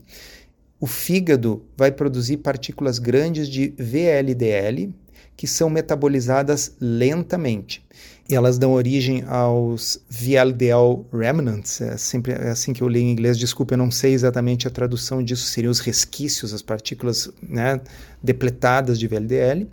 o 0.78 0.86
fígado 0.86 1.64
vai 1.76 1.90
produzir 1.90 2.36
partículas 2.36 3.00
grandes 3.00 3.48
de 3.48 3.74
VLDL, 3.76 4.92
que 5.36 5.46
são 5.46 5.68
metabolizadas 5.68 6.72
lentamente. 6.80 7.84
E 8.28 8.34
elas 8.34 8.56
dão 8.56 8.72
origem 8.72 9.24
aos 9.26 10.00
VLDL 10.08 11.04
remnants, 11.12 11.80
é 11.80 11.96
sempre 11.96 12.32
é 12.32 12.50
assim 12.50 12.72
que 12.72 12.82
eu 12.82 12.86
leio 12.88 13.04
em 13.04 13.10
inglês, 13.10 13.36
desculpa, 13.36 13.74
eu 13.74 13.78
não 13.78 13.90
sei 13.90 14.12
exatamente 14.14 14.68
a 14.68 14.70
tradução 14.70 15.22
disso, 15.22 15.44
seriam 15.44 15.70
os 15.70 15.80
resquícios, 15.80 16.54
as 16.54 16.62
partículas 16.62 17.30
né, 17.42 17.80
depletadas 18.22 18.98
de 18.98 19.08
VLDL 19.08 19.66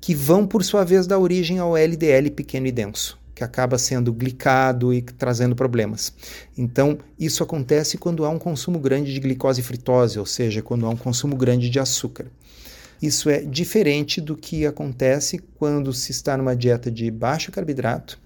que 0.00 0.14
vão, 0.14 0.46
por 0.46 0.64
sua 0.64 0.84
vez, 0.84 1.06
dar 1.06 1.18
origem 1.18 1.58
ao 1.58 1.76
LDL 1.76 2.30
pequeno 2.30 2.66
e 2.66 2.72
denso, 2.72 3.18
que 3.34 3.42
acaba 3.42 3.78
sendo 3.78 4.12
glicado 4.12 4.92
e 4.92 5.02
trazendo 5.02 5.56
problemas. 5.56 6.12
Então, 6.56 6.98
isso 7.18 7.42
acontece 7.42 7.98
quando 7.98 8.24
há 8.24 8.30
um 8.30 8.38
consumo 8.38 8.78
grande 8.78 9.12
de 9.12 9.20
glicose 9.20 9.60
e 9.60 9.64
fritose, 9.64 10.18
ou 10.18 10.26
seja, 10.26 10.62
quando 10.62 10.86
há 10.86 10.90
um 10.90 10.96
consumo 10.96 11.36
grande 11.36 11.68
de 11.68 11.78
açúcar. 11.78 12.26
Isso 13.00 13.30
é 13.30 13.40
diferente 13.40 14.20
do 14.20 14.36
que 14.36 14.66
acontece 14.66 15.38
quando 15.56 15.92
se 15.92 16.10
está 16.10 16.36
numa 16.36 16.56
dieta 16.56 16.90
de 16.90 17.10
baixo 17.10 17.52
carboidrato, 17.52 18.18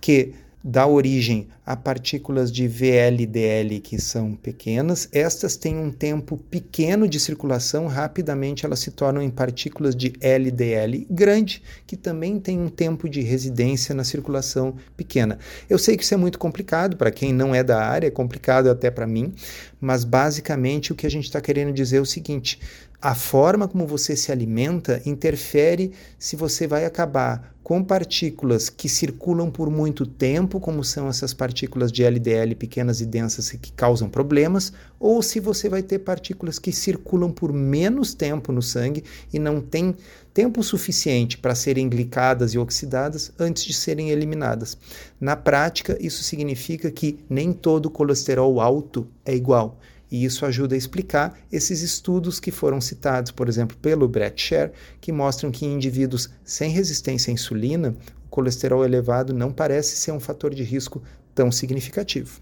que 0.00 0.34
dá 0.68 0.84
origem 0.84 1.46
a 1.64 1.76
partículas 1.76 2.50
de 2.50 2.66
VLDL 2.66 3.78
que 3.80 4.00
são 4.00 4.34
pequenas. 4.34 5.08
Estas 5.12 5.56
têm 5.56 5.78
um 5.78 5.92
tempo 5.92 6.36
pequeno 6.36 7.08
de 7.08 7.20
circulação, 7.20 7.86
rapidamente 7.86 8.66
elas 8.66 8.80
se 8.80 8.90
tornam 8.90 9.22
em 9.22 9.30
partículas 9.30 9.94
de 9.94 10.12
LDL 10.20 11.06
grande, 11.08 11.62
que 11.86 11.96
também 11.96 12.40
tem 12.40 12.58
um 12.58 12.68
tempo 12.68 13.08
de 13.08 13.20
residência 13.20 13.94
na 13.94 14.02
circulação 14.02 14.74
pequena. 14.96 15.38
Eu 15.70 15.78
sei 15.78 15.96
que 15.96 16.02
isso 16.02 16.14
é 16.14 16.16
muito 16.16 16.36
complicado 16.36 16.96
para 16.96 17.12
quem 17.12 17.32
não 17.32 17.54
é 17.54 17.62
da 17.62 17.80
área, 17.80 18.08
é 18.08 18.10
complicado 18.10 18.68
até 18.68 18.90
para 18.90 19.06
mim, 19.06 19.32
mas 19.80 20.02
basicamente 20.02 20.90
o 20.90 20.96
que 20.96 21.06
a 21.06 21.10
gente 21.10 21.26
está 21.26 21.40
querendo 21.40 21.72
dizer 21.72 21.98
é 21.98 22.00
o 22.00 22.06
seguinte: 22.06 22.58
a 23.00 23.14
forma 23.14 23.68
como 23.68 23.86
você 23.86 24.16
se 24.16 24.32
alimenta 24.32 25.02
interfere 25.04 25.92
se 26.18 26.36
você 26.36 26.66
vai 26.66 26.84
acabar 26.84 27.56
com 27.66 27.82
partículas 27.82 28.70
que 28.70 28.88
circulam 28.88 29.50
por 29.50 29.68
muito 29.68 30.06
tempo, 30.06 30.60
como 30.60 30.84
são 30.84 31.08
essas 31.08 31.34
partículas 31.34 31.90
de 31.90 32.04
LDL 32.04 32.54
pequenas 32.54 33.00
e 33.00 33.06
densas 33.06 33.50
que 33.50 33.72
causam 33.72 34.08
problemas, 34.08 34.72
ou 35.00 35.20
se 35.20 35.40
você 35.40 35.68
vai 35.68 35.82
ter 35.82 35.98
partículas 35.98 36.60
que 36.60 36.70
circulam 36.70 37.32
por 37.32 37.52
menos 37.52 38.14
tempo 38.14 38.52
no 38.52 38.62
sangue 38.62 39.02
e 39.32 39.40
não 39.40 39.60
tem 39.60 39.96
tempo 40.32 40.62
suficiente 40.62 41.38
para 41.38 41.56
serem 41.56 41.88
glicadas 41.88 42.54
e 42.54 42.58
oxidadas 42.58 43.32
antes 43.36 43.64
de 43.64 43.74
serem 43.74 44.10
eliminadas. 44.10 44.78
Na 45.20 45.34
prática, 45.34 45.98
isso 46.00 46.22
significa 46.22 46.88
que 46.88 47.18
nem 47.28 47.52
todo 47.52 47.90
colesterol 47.90 48.60
alto 48.60 49.08
é 49.24 49.34
igual. 49.34 49.76
E 50.10 50.24
isso 50.24 50.46
ajuda 50.46 50.74
a 50.74 50.78
explicar 50.78 51.38
esses 51.50 51.82
estudos 51.82 52.38
que 52.38 52.50
foram 52.50 52.80
citados, 52.80 53.32
por 53.32 53.48
exemplo, 53.48 53.76
pelo 53.78 54.08
Brett 54.08 54.40
Sher, 54.40 54.72
que 55.00 55.10
mostram 55.10 55.50
que 55.50 55.66
em 55.66 55.74
indivíduos 55.74 56.30
sem 56.44 56.70
resistência 56.70 57.30
à 57.30 57.34
insulina, 57.34 57.94
o 58.26 58.28
colesterol 58.28 58.84
elevado 58.84 59.34
não 59.34 59.52
parece 59.52 59.96
ser 59.96 60.12
um 60.12 60.20
fator 60.20 60.54
de 60.54 60.62
risco 60.62 61.02
tão 61.34 61.50
significativo. 61.50 62.40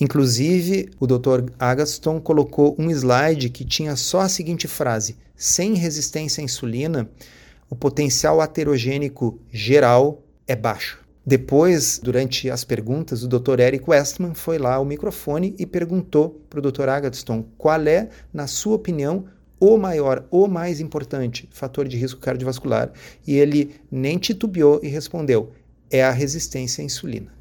Inclusive, 0.00 0.90
o 0.98 1.06
Dr. 1.06 1.52
Agaston 1.58 2.20
colocou 2.20 2.74
um 2.78 2.90
slide 2.90 3.48
que 3.50 3.64
tinha 3.64 3.94
só 3.94 4.20
a 4.20 4.28
seguinte 4.28 4.66
frase: 4.66 5.16
sem 5.36 5.74
resistência 5.74 6.40
à 6.40 6.44
insulina, 6.44 7.08
o 7.70 7.76
potencial 7.76 8.40
aterogênico 8.40 9.38
geral 9.52 10.22
é 10.46 10.56
baixo. 10.56 11.03
Depois, 11.26 11.98
durante 12.02 12.50
as 12.50 12.64
perguntas, 12.64 13.22
o 13.22 13.28
Dr. 13.28 13.58
Eric 13.60 13.88
Westman 13.88 14.34
foi 14.34 14.58
lá 14.58 14.74
ao 14.74 14.84
microfone 14.84 15.54
e 15.58 15.64
perguntou 15.64 16.44
para 16.50 16.58
o 16.58 16.62
Dr. 16.62 16.88
Agatston 16.88 17.46
qual 17.56 17.80
é, 17.86 18.10
na 18.30 18.46
sua 18.46 18.74
opinião, 18.74 19.24
o 19.58 19.78
maior, 19.78 20.26
o 20.30 20.46
mais 20.46 20.80
importante 20.80 21.48
fator 21.50 21.88
de 21.88 21.96
risco 21.96 22.20
cardiovascular. 22.20 22.92
E 23.26 23.36
ele 23.36 23.74
nem 23.90 24.18
titubeou 24.18 24.80
e 24.82 24.88
respondeu: 24.88 25.52
é 25.90 26.02
a 26.02 26.10
resistência 26.10 26.82
à 26.82 26.84
insulina. 26.84 27.32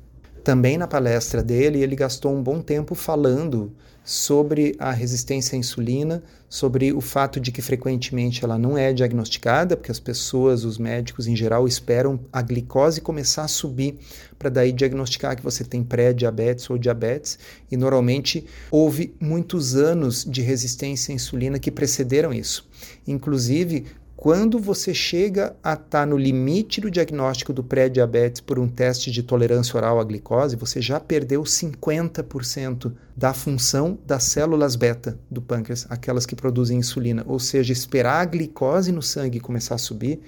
Também 0.43 0.77
na 0.77 0.87
palestra 0.87 1.41
dele, 1.41 1.81
ele 1.81 1.95
gastou 1.95 2.35
um 2.35 2.43
bom 2.43 2.61
tempo 2.61 2.95
falando 2.95 3.71
sobre 4.03 4.75
a 4.77 4.91
resistência 4.91 5.55
à 5.55 5.57
insulina, 5.57 6.21
sobre 6.49 6.91
o 6.91 6.99
fato 6.99 7.39
de 7.39 7.49
que 7.49 7.61
frequentemente 7.61 8.43
ela 8.43 8.57
não 8.57 8.77
é 8.77 8.91
diagnosticada, 8.91 9.77
porque 9.77 9.91
as 9.91 10.01
pessoas, 10.01 10.65
os 10.65 10.77
médicos 10.77 11.25
em 11.25 11.35
geral, 11.35 11.65
esperam 11.65 12.19
a 12.31 12.41
glicose 12.41 12.99
começar 12.99 13.43
a 13.43 13.47
subir 13.47 13.97
para 14.37 14.49
daí 14.49 14.73
diagnosticar 14.73 15.37
que 15.37 15.41
você 15.41 15.63
tem 15.63 15.81
pré-diabetes 15.81 16.69
ou 16.69 16.77
diabetes, 16.77 17.39
e 17.71 17.77
normalmente 17.77 18.45
houve 18.69 19.15
muitos 19.21 19.75
anos 19.75 20.25
de 20.25 20.41
resistência 20.41 21.13
à 21.13 21.15
insulina 21.15 21.57
que 21.57 21.71
precederam 21.71 22.33
isso. 22.33 22.67
Inclusive, 23.07 23.85
quando 24.23 24.57
você 24.57 24.93
chega 24.93 25.53
a 25.61 25.73
estar 25.73 25.83
tá 25.89 26.05
no 26.05 26.15
limite 26.15 26.79
do 26.79 26.89
diagnóstico 26.89 27.51
do 27.51 27.61
pré-diabetes 27.61 28.39
por 28.39 28.57
um 28.57 28.69
teste 28.69 29.11
de 29.11 29.21
tolerância 29.21 29.75
oral 29.75 29.99
à 29.99 30.03
glicose, 30.05 30.55
você 30.55 30.81
já 30.81 30.97
perdeu 30.97 31.43
50% 31.43 32.93
da 33.17 33.33
função 33.33 33.99
das 34.07 34.23
células 34.23 34.77
beta 34.77 35.19
do 35.29 35.41
pâncreas, 35.41 35.85
aquelas 35.89 36.25
que 36.25 36.37
produzem 36.37 36.79
insulina. 36.79 37.25
Ou 37.27 37.37
seja, 37.37 37.73
esperar 37.73 38.21
a 38.21 38.25
glicose 38.25 38.93
no 38.93 39.01
sangue 39.01 39.41
começar 39.41 39.75
a 39.75 39.77
subir 39.77 40.21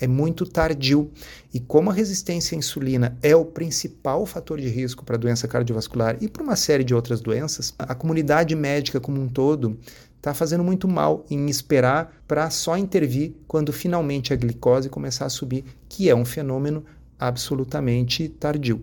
é 0.00 0.06
muito 0.06 0.46
tardio. 0.46 1.10
E 1.52 1.60
como 1.60 1.90
a 1.90 1.92
resistência 1.92 2.56
à 2.56 2.58
insulina 2.58 3.18
é 3.22 3.36
o 3.36 3.44
principal 3.44 4.24
fator 4.24 4.58
de 4.58 4.68
risco 4.68 5.04
para 5.04 5.18
doença 5.18 5.46
cardiovascular 5.46 6.16
e 6.22 6.26
para 6.26 6.42
uma 6.42 6.56
série 6.56 6.84
de 6.84 6.94
outras 6.94 7.20
doenças, 7.20 7.74
a 7.78 7.94
comunidade 7.94 8.56
médica 8.56 8.98
como 8.98 9.20
um 9.20 9.28
todo 9.28 9.78
está 10.22 10.32
fazendo 10.32 10.62
muito 10.62 10.86
mal 10.86 11.26
em 11.28 11.48
esperar 11.48 12.14
para 12.28 12.48
só 12.48 12.76
intervir 12.76 13.32
quando 13.48 13.72
finalmente 13.72 14.32
a 14.32 14.36
glicose 14.36 14.88
começar 14.88 15.26
a 15.26 15.28
subir, 15.28 15.64
que 15.88 16.08
é 16.08 16.14
um 16.14 16.24
fenômeno 16.24 16.84
absolutamente 17.18 18.28
tardio. 18.28 18.80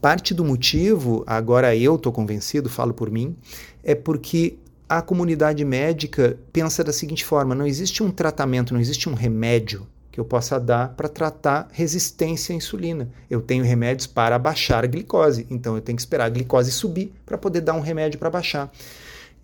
Parte 0.00 0.32
do 0.32 0.44
motivo, 0.44 1.24
agora 1.26 1.74
eu 1.74 1.96
estou 1.96 2.12
convencido, 2.12 2.70
falo 2.70 2.94
por 2.94 3.10
mim, 3.10 3.36
é 3.82 3.96
porque 3.96 4.58
a 4.88 5.02
comunidade 5.02 5.64
médica 5.64 6.38
pensa 6.52 6.84
da 6.84 6.92
seguinte 6.92 7.24
forma: 7.24 7.52
não 7.52 7.66
existe 7.66 8.04
um 8.04 8.10
tratamento, 8.12 8.72
não 8.72 8.80
existe 8.80 9.08
um 9.08 9.14
remédio 9.14 9.88
que 10.12 10.20
eu 10.20 10.24
possa 10.24 10.60
dar 10.60 10.90
para 10.90 11.08
tratar 11.08 11.68
resistência 11.72 12.52
à 12.52 12.56
insulina. 12.56 13.10
Eu 13.28 13.42
tenho 13.42 13.64
remédios 13.64 14.06
para 14.06 14.38
baixar 14.38 14.84
a 14.84 14.86
glicose, 14.86 15.48
então 15.50 15.74
eu 15.74 15.82
tenho 15.82 15.96
que 15.96 16.02
esperar 16.02 16.26
a 16.26 16.30
glicose 16.30 16.70
subir 16.70 17.12
para 17.26 17.36
poder 17.36 17.60
dar 17.60 17.74
um 17.74 17.80
remédio 17.80 18.20
para 18.20 18.30
baixar. 18.30 18.70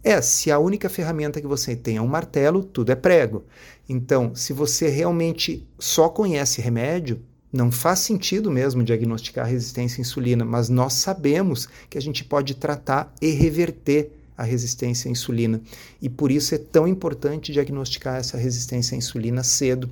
É, 0.05 0.21
se 0.21 0.51
a 0.51 0.59
única 0.59 0.89
ferramenta 0.89 1.41
que 1.41 1.47
você 1.47 1.77
tem 1.77 1.97
é 1.97 2.03
um 2.03 2.09
martelo, 2.09 2.65
tudo 2.65 2.91
é 2.91 2.97
prego. 2.97 3.45
Então, 3.89 4.35
se 4.35 4.53
você 4.53 4.89
realmente 4.89 5.67
só 5.79 6.09
conhece 6.09 6.61
remédio, 6.61 7.21
não 7.53 7.71
faz 7.71 8.01
sentido 8.01 8.51
mesmo 8.51 8.83
diagnosticar 8.83 9.47
resistência 9.47 10.01
à 10.01 10.03
insulina, 10.03 10.45
mas 10.45 10.69
nós 10.69 10.95
sabemos 10.95 11.69
que 11.91 11.99
a 11.99 12.01
gente 12.01 12.25
pode 12.25 12.55
tratar 12.55 13.13
e 13.21 13.31
reverter 13.31 14.11
a 14.43 14.45
resistência 14.45 15.09
à 15.09 15.13
insulina. 15.13 15.61
E 16.01 16.09
por 16.09 16.31
isso 16.33 16.55
é 16.55 16.59
tão 16.59 16.87
importante 16.87 17.53
diagnosticar 17.53 18.17
essa 18.17 18.37
resistência 18.37 18.95
à 18.95 18.99
insulina 18.99 19.43
cedo 19.43 19.89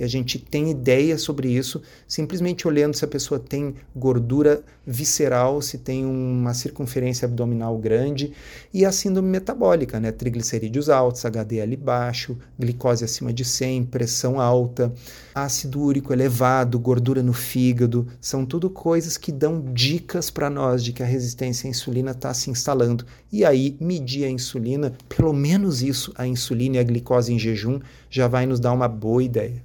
e 0.00 0.02
a 0.02 0.06
gente 0.06 0.38
tem 0.38 0.70
ideia 0.70 1.18
sobre 1.18 1.50
isso 1.50 1.82
simplesmente 2.08 2.66
olhando 2.66 2.96
se 2.96 3.04
a 3.04 3.08
pessoa 3.08 3.38
tem 3.38 3.74
gordura 3.94 4.64
visceral, 4.86 5.60
se 5.60 5.76
tem 5.76 6.06
uma 6.06 6.54
circunferência 6.54 7.26
abdominal 7.26 7.76
grande 7.76 8.32
e 8.72 8.86
a 8.86 8.92
síndrome 8.92 9.28
metabólica, 9.28 10.00
né? 10.00 10.10
Triglicerídeos 10.10 10.88
altos, 10.88 11.26
HDL 11.26 11.76
baixo, 11.76 12.38
glicose 12.58 13.04
acima 13.04 13.30
de 13.30 13.44
100, 13.44 13.84
pressão 13.84 14.40
alta, 14.40 14.90
ácido 15.34 15.82
úrico 15.82 16.14
elevado, 16.14 16.78
gordura 16.78 17.22
no 17.22 17.34
fígado, 17.34 18.08
são 18.22 18.46
tudo 18.46 18.70
coisas 18.70 19.18
que 19.18 19.30
dão 19.30 19.62
dicas 19.72 20.30
para 20.30 20.48
nós 20.48 20.82
de 20.82 20.94
que 20.94 21.02
a 21.02 21.06
resistência 21.06 21.68
à 21.68 21.70
insulina 21.70 22.12
está 22.12 22.32
se 22.32 22.50
instalando. 22.50 23.04
E 23.30 23.44
aí, 23.44 23.76
medir 23.90 24.24
a 24.24 24.30
insulina, 24.30 24.92
pelo 25.08 25.32
menos 25.32 25.82
isso, 25.82 26.12
a 26.14 26.24
insulina 26.24 26.76
e 26.76 26.78
a 26.78 26.84
glicose 26.84 27.32
em 27.32 27.38
jejum, 27.40 27.80
já 28.08 28.28
vai 28.28 28.46
nos 28.46 28.60
dar 28.60 28.72
uma 28.72 28.86
boa 28.86 29.20
ideia. 29.20 29.64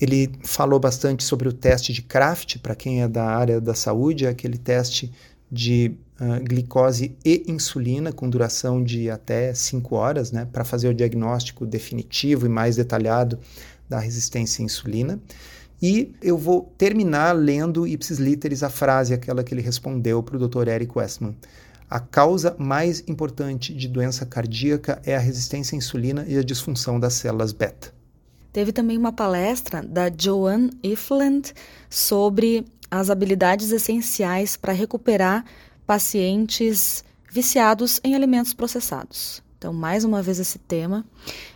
Ele 0.00 0.32
falou 0.42 0.80
bastante 0.80 1.22
sobre 1.22 1.48
o 1.48 1.52
teste 1.52 1.92
de 1.92 2.02
Kraft, 2.02 2.58
para 2.58 2.74
quem 2.74 3.02
é 3.02 3.08
da 3.08 3.24
área 3.24 3.60
da 3.60 3.72
saúde, 3.72 4.26
é 4.26 4.28
aquele 4.28 4.58
teste 4.58 5.12
de 5.50 5.92
uh, 6.20 6.42
glicose 6.42 7.16
e 7.24 7.44
insulina 7.46 8.12
com 8.12 8.28
duração 8.28 8.82
de 8.82 9.08
até 9.08 9.54
5 9.54 9.94
horas, 9.94 10.32
né, 10.32 10.44
para 10.52 10.64
fazer 10.64 10.88
o 10.88 10.94
diagnóstico 10.94 11.64
definitivo 11.64 12.46
e 12.46 12.48
mais 12.48 12.74
detalhado 12.74 13.38
da 13.88 14.00
resistência 14.00 14.60
à 14.60 14.64
insulina. 14.64 15.20
E 15.80 16.16
eu 16.20 16.36
vou 16.36 16.74
terminar 16.76 17.32
lendo 17.32 17.86
ipsis 17.86 18.18
literis 18.18 18.64
a 18.64 18.68
frase, 18.68 19.14
aquela 19.14 19.44
que 19.44 19.54
ele 19.54 19.62
respondeu 19.62 20.20
para 20.20 20.36
o 20.36 20.48
Dr. 20.48 20.66
Eric 20.68 20.98
Westman. 20.98 21.36
A 21.88 22.00
causa 22.00 22.56
mais 22.58 23.04
importante 23.06 23.72
de 23.72 23.86
doença 23.86 24.26
cardíaca 24.26 25.00
é 25.04 25.14
a 25.14 25.20
resistência 25.20 25.76
à 25.76 25.78
insulina 25.78 26.24
e 26.26 26.36
a 26.36 26.42
disfunção 26.42 26.98
das 26.98 27.14
células 27.14 27.52
beta. 27.52 27.94
Teve 28.52 28.72
também 28.72 28.98
uma 28.98 29.12
palestra 29.12 29.82
da 29.82 30.10
Joanne 30.10 30.72
Ifland 30.82 31.52
sobre 31.88 32.64
as 32.90 33.08
habilidades 33.08 33.70
essenciais 33.70 34.56
para 34.56 34.72
recuperar 34.72 35.44
pacientes 35.86 37.04
viciados 37.30 38.00
em 38.02 38.14
alimentos 38.14 38.52
processados. 38.52 39.42
Então, 39.58 39.72
mais 39.72 40.04
uma 40.04 40.22
vez 40.22 40.40
esse 40.40 40.58
tema. 40.58 41.04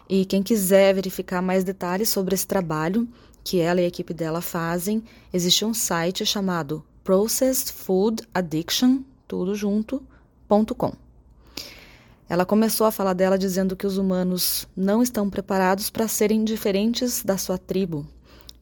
E 0.09 0.25
quem 0.25 0.43
quiser 0.43 0.95
verificar 0.95 1.43
mais 1.43 1.64
detalhes 1.64 2.09
sobre 2.09 2.35
esse 2.35 2.47
trabalho 2.47 3.09
que 3.43 3.59
ela 3.59 3.81
e 3.81 3.85
a 3.85 3.88
equipe 3.88 4.14
dela 4.14 4.40
fazem, 4.40 5.03
existe 5.33 5.64
um 5.64 5.75
site 5.75 6.25
chamado 6.25 6.85
Processed 7.03 7.73
Food 7.73 8.23
Addiction, 8.33 9.01
tudo 9.27 9.55
junto.com. 10.51 10.93
Ela 12.29 12.45
começou 12.45 12.87
a 12.87 12.93
falar 12.93 13.13
dela 13.13 13.39
dizendo 13.39 13.77
que 13.77 13.87
os 13.87 13.99
humanos 13.99 14.67
não 14.77 15.03
estão 15.03 15.29
preparados 15.31 15.91
para 15.91 16.07
serem 16.09 16.45
diferentes 16.45 17.23
da 17.25 17.37
sua 17.37 17.59
tribo 17.59 18.07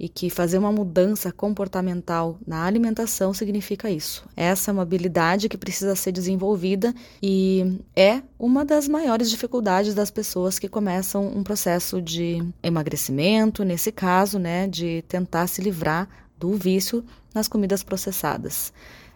e 0.00 0.08
que 0.08 0.30
fazer 0.30 0.56
uma 0.58 0.70
mudança 0.70 1.32
comportamental 1.32 2.38
na 2.46 2.64
alimentação 2.64 3.34
significa 3.34 3.90
isso. 3.90 4.24
Essa 4.36 4.70
é 4.70 4.72
uma 4.72 4.84
habilidade 4.84 5.48
que 5.48 5.58
precisa 5.58 5.94
ser 5.96 6.12
desenvolvida 6.12 6.94
e 7.20 7.80
é 7.96 8.22
uma 8.38 8.64
das 8.64 8.86
maiores 8.86 9.28
dificuldades 9.28 9.94
das 9.94 10.10
pessoas 10.10 10.58
que 10.58 10.68
começam 10.68 11.26
um 11.26 11.42
processo 11.42 12.00
de 12.00 12.42
emagrecimento, 12.62 13.64
nesse 13.64 13.90
caso, 13.90 14.38
né, 14.38 14.68
de 14.68 15.02
tentar 15.08 15.46
se 15.48 15.60
livrar 15.60 16.08
do 16.38 16.54
vício 16.54 17.04
nas 17.34 17.48
comidas 17.48 17.82
processadas. 17.82 18.72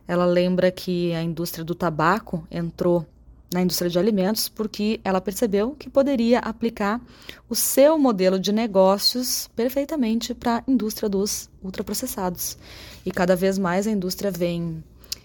Ela 0.06 0.24
lembra 0.24 0.70
que 0.70 1.12
a 1.14 1.22
indústria 1.22 1.64
do 1.64 1.74
tabaco 1.74 2.46
entrou 2.50 3.06
na 3.52 3.60
indústria 3.60 3.90
de 3.90 3.98
alimentos 3.98 4.48
porque 4.48 5.00
ela 5.04 5.20
percebeu 5.20 5.72
que 5.72 5.90
poderia 5.90 6.38
aplicar 6.38 7.00
o 7.48 7.54
seu 7.54 7.98
modelo 7.98 8.38
de 8.38 8.50
negócios 8.50 9.48
perfeitamente 9.54 10.34
para 10.34 10.58
a 10.58 10.62
indústria 10.66 11.08
dos 11.08 11.50
ultraprocessados. 11.62 12.56
E 13.04 13.10
cada 13.10 13.36
vez 13.36 13.58
mais 13.58 13.86
a 13.86 13.90
indústria 13.90 14.30
vem 14.30 14.82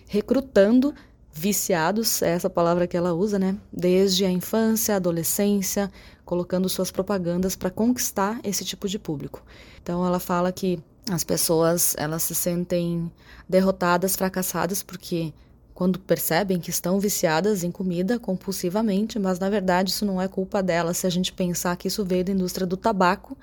recrutando 0.07 0.93
viciados, 1.31 2.21
é 2.21 2.29
essa 2.29 2.49
palavra 2.49 2.87
que 2.87 2.97
ela 2.97 3.13
usa, 3.13 3.37
né? 3.37 3.55
Desde 3.71 4.25
a 4.25 4.31
infância, 4.31 4.95
a 4.95 4.97
adolescência, 4.97 5.91
colocando 6.25 6.67
suas 6.67 6.91
propagandas 6.91 7.55
para 7.55 7.69
conquistar 7.69 8.39
esse 8.43 8.65
tipo 8.65 8.87
de 8.87 8.97
público. 8.97 9.43
Então 9.81 10.05
ela 10.05 10.19
fala 10.19 10.51
que 10.51 10.79
as 11.11 11.23
pessoas, 11.23 11.95
elas 11.97 12.23
se 12.23 12.35
sentem 12.35 13.11
derrotadas, 13.47 14.15
fracassadas 14.15 14.83
porque 14.83 15.33
quando 15.73 15.99
percebem 15.99 16.59
que 16.59 16.71
estão 16.71 16.99
viciadas 16.99 17.63
em 17.63 17.69
comida 17.69 18.17
compulsivamente, 18.17 19.19
mas 19.19 19.37
na 19.37 19.49
verdade 19.49 19.91
isso 19.91 20.05
não 20.05 20.19
é 20.19 20.27
culpa 20.27 20.63
delas. 20.63 20.97
Se 20.97 21.07
a 21.07 21.09
gente 21.09 21.31
pensar 21.31 21.75
que 21.77 21.87
isso 21.87 22.03
veio 22.03 22.25
da 22.25 22.31
indústria 22.31 22.65
do 22.65 22.75
tabaco, 22.75 23.37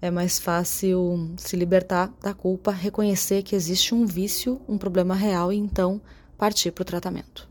é 0.00 0.10
mais 0.10 0.40
fácil 0.40 1.30
se 1.36 1.54
libertar 1.54 2.12
da 2.20 2.34
culpa, 2.34 2.72
reconhecer 2.72 3.44
que 3.44 3.54
existe 3.54 3.94
um 3.94 4.04
vício, 4.04 4.60
um 4.68 4.76
problema 4.76 5.14
real 5.14 5.52
e 5.52 5.56
então 5.56 6.00
partir 6.36 6.72
para 6.72 6.82
o 6.82 6.84
tratamento. 6.84 7.48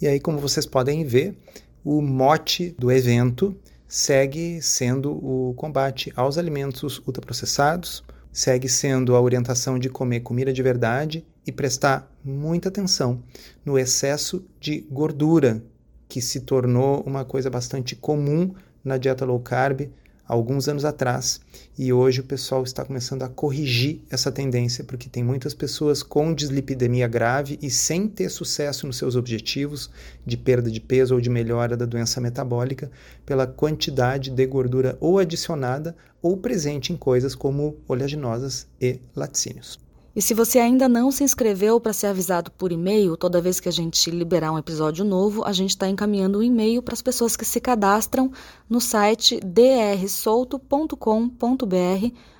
E 0.00 0.06
aí, 0.06 0.20
como 0.20 0.38
vocês 0.38 0.64
podem 0.64 1.04
ver, 1.04 1.36
o 1.84 2.00
mote 2.00 2.76
do 2.78 2.92
evento 2.92 3.56
segue 3.88 4.62
sendo 4.62 5.10
o 5.12 5.54
combate 5.54 6.12
aos 6.14 6.38
alimentos 6.38 6.98
ultraprocessados, 6.98 8.04
segue 8.36 8.68
sendo 8.68 9.16
a 9.16 9.20
orientação 9.22 9.78
de 9.78 9.88
comer 9.88 10.20
comida 10.20 10.52
de 10.52 10.62
verdade 10.62 11.24
e 11.46 11.50
prestar 11.50 12.06
muita 12.22 12.68
atenção 12.68 13.22
no 13.64 13.78
excesso 13.78 14.44
de 14.60 14.86
gordura, 14.90 15.62
que 16.06 16.20
se 16.20 16.40
tornou 16.40 17.02
uma 17.06 17.24
coisa 17.24 17.48
bastante 17.48 17.96
comum 17.96 18.54
na 18.84 18.98
dieta 18.98 19.24
low 19.24 19.40
carb 19.40 19.88
alguns 20.26 20.68
anos 20.68 20.84
atrás 20.84 21.40
e 21.78 21.92
hoje 21.92 22.20
o 22.20 22.24
pessoal 22.24 22.62
está 22.62 22.84
começando 22.84 23.22
a 23.22 23.28
corrigir 23.28 24.00
essa 24.10 24.32
tendência 24.32 24.84
porque 24.84 25.08
tem 25.08 25.22
muitas 25.22 25.54
pessoas 25.54 26.02
com 26.02 26.34
dislipidemia 26.34 27.06
grave 27.06 27.58
e 27.62 27.70
sem 27.70 28.08
ter 28.08 28.28
sucesso 28.28 28.86
nos 28.86 28.96
seus 28.96 29.14
objetivos 29.14 29.90
de 30.24 30.36
perda 30.36 30.70
de 30.70 30.80
peso 30.80 31.14
ou 31.14 31.20
de 31.20 31.30
melhora 31.30 31.76
da 31.76 31.86
doença 31.86 32.20
metabólica 32.20 32.90
pela 33.24 33.46
quantidade 33.46 34.30
de 34.30 34.46
gordura 34.46 34.96
ou 35.00 35.18
adicionada 35.18 35.96
ou 36.20 36.36
presente 36.36 36.92
em 36.92 36.96
coisas 36.96 37.34
como 37.34 37.76
oleaginosas 37.86 38.66
e 38.80 38.98
laticínios. 39.14 39.85
E 40.16 40.22
se 40.22 40.32
você 40.32 40.58
ainda 40.58 40.88
não 40.88 41.12
se 41.12 41.22
inscreveu 41.22 41.78
para 41.78 41.92
ser 41.92 42.06
avisado 42.06 42.50
por 42.50 42.72
e-mail, 42.72 43.18
toda 43.18 43.38
vez 43.38 43.60
que 43.60 43.68
a 43.68 43.72
gente 43.72 44.10
liberar 44.10 44.50
um 44.50 44.56
episódio 44.58 45.04
novo, 45.04 45.44
a 45.44 45.52
gente 45.52 45.70
está 45.70 45.86
encaminhando 45.86 46.38
um 46.38 46.42
e-mail 46.42 46.82
para 46.82 46.94
as 46.94 47.02
pessoas 47.02 47.36
que 47.36 47.44
se 47.44 47.60
cadastram 47.60 48.32
no 48.66 48.80
site 48.80 49.38
drsolto.com.br 49.40 50.56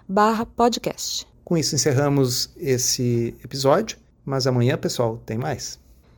barra 0.09 0.47
podcast. 0.47 1.29
Com 1.45 1.59
isso 1.59 1.75
encerramos 1.75 2.49
esse 2.57 3.35
episódio, 3.45 3.99
mas 4.25 4.47
amanhã, 4.47 4.79
pessoal, 4.79 5.21
tem 5.27 5.37
mais. 5.37 5.79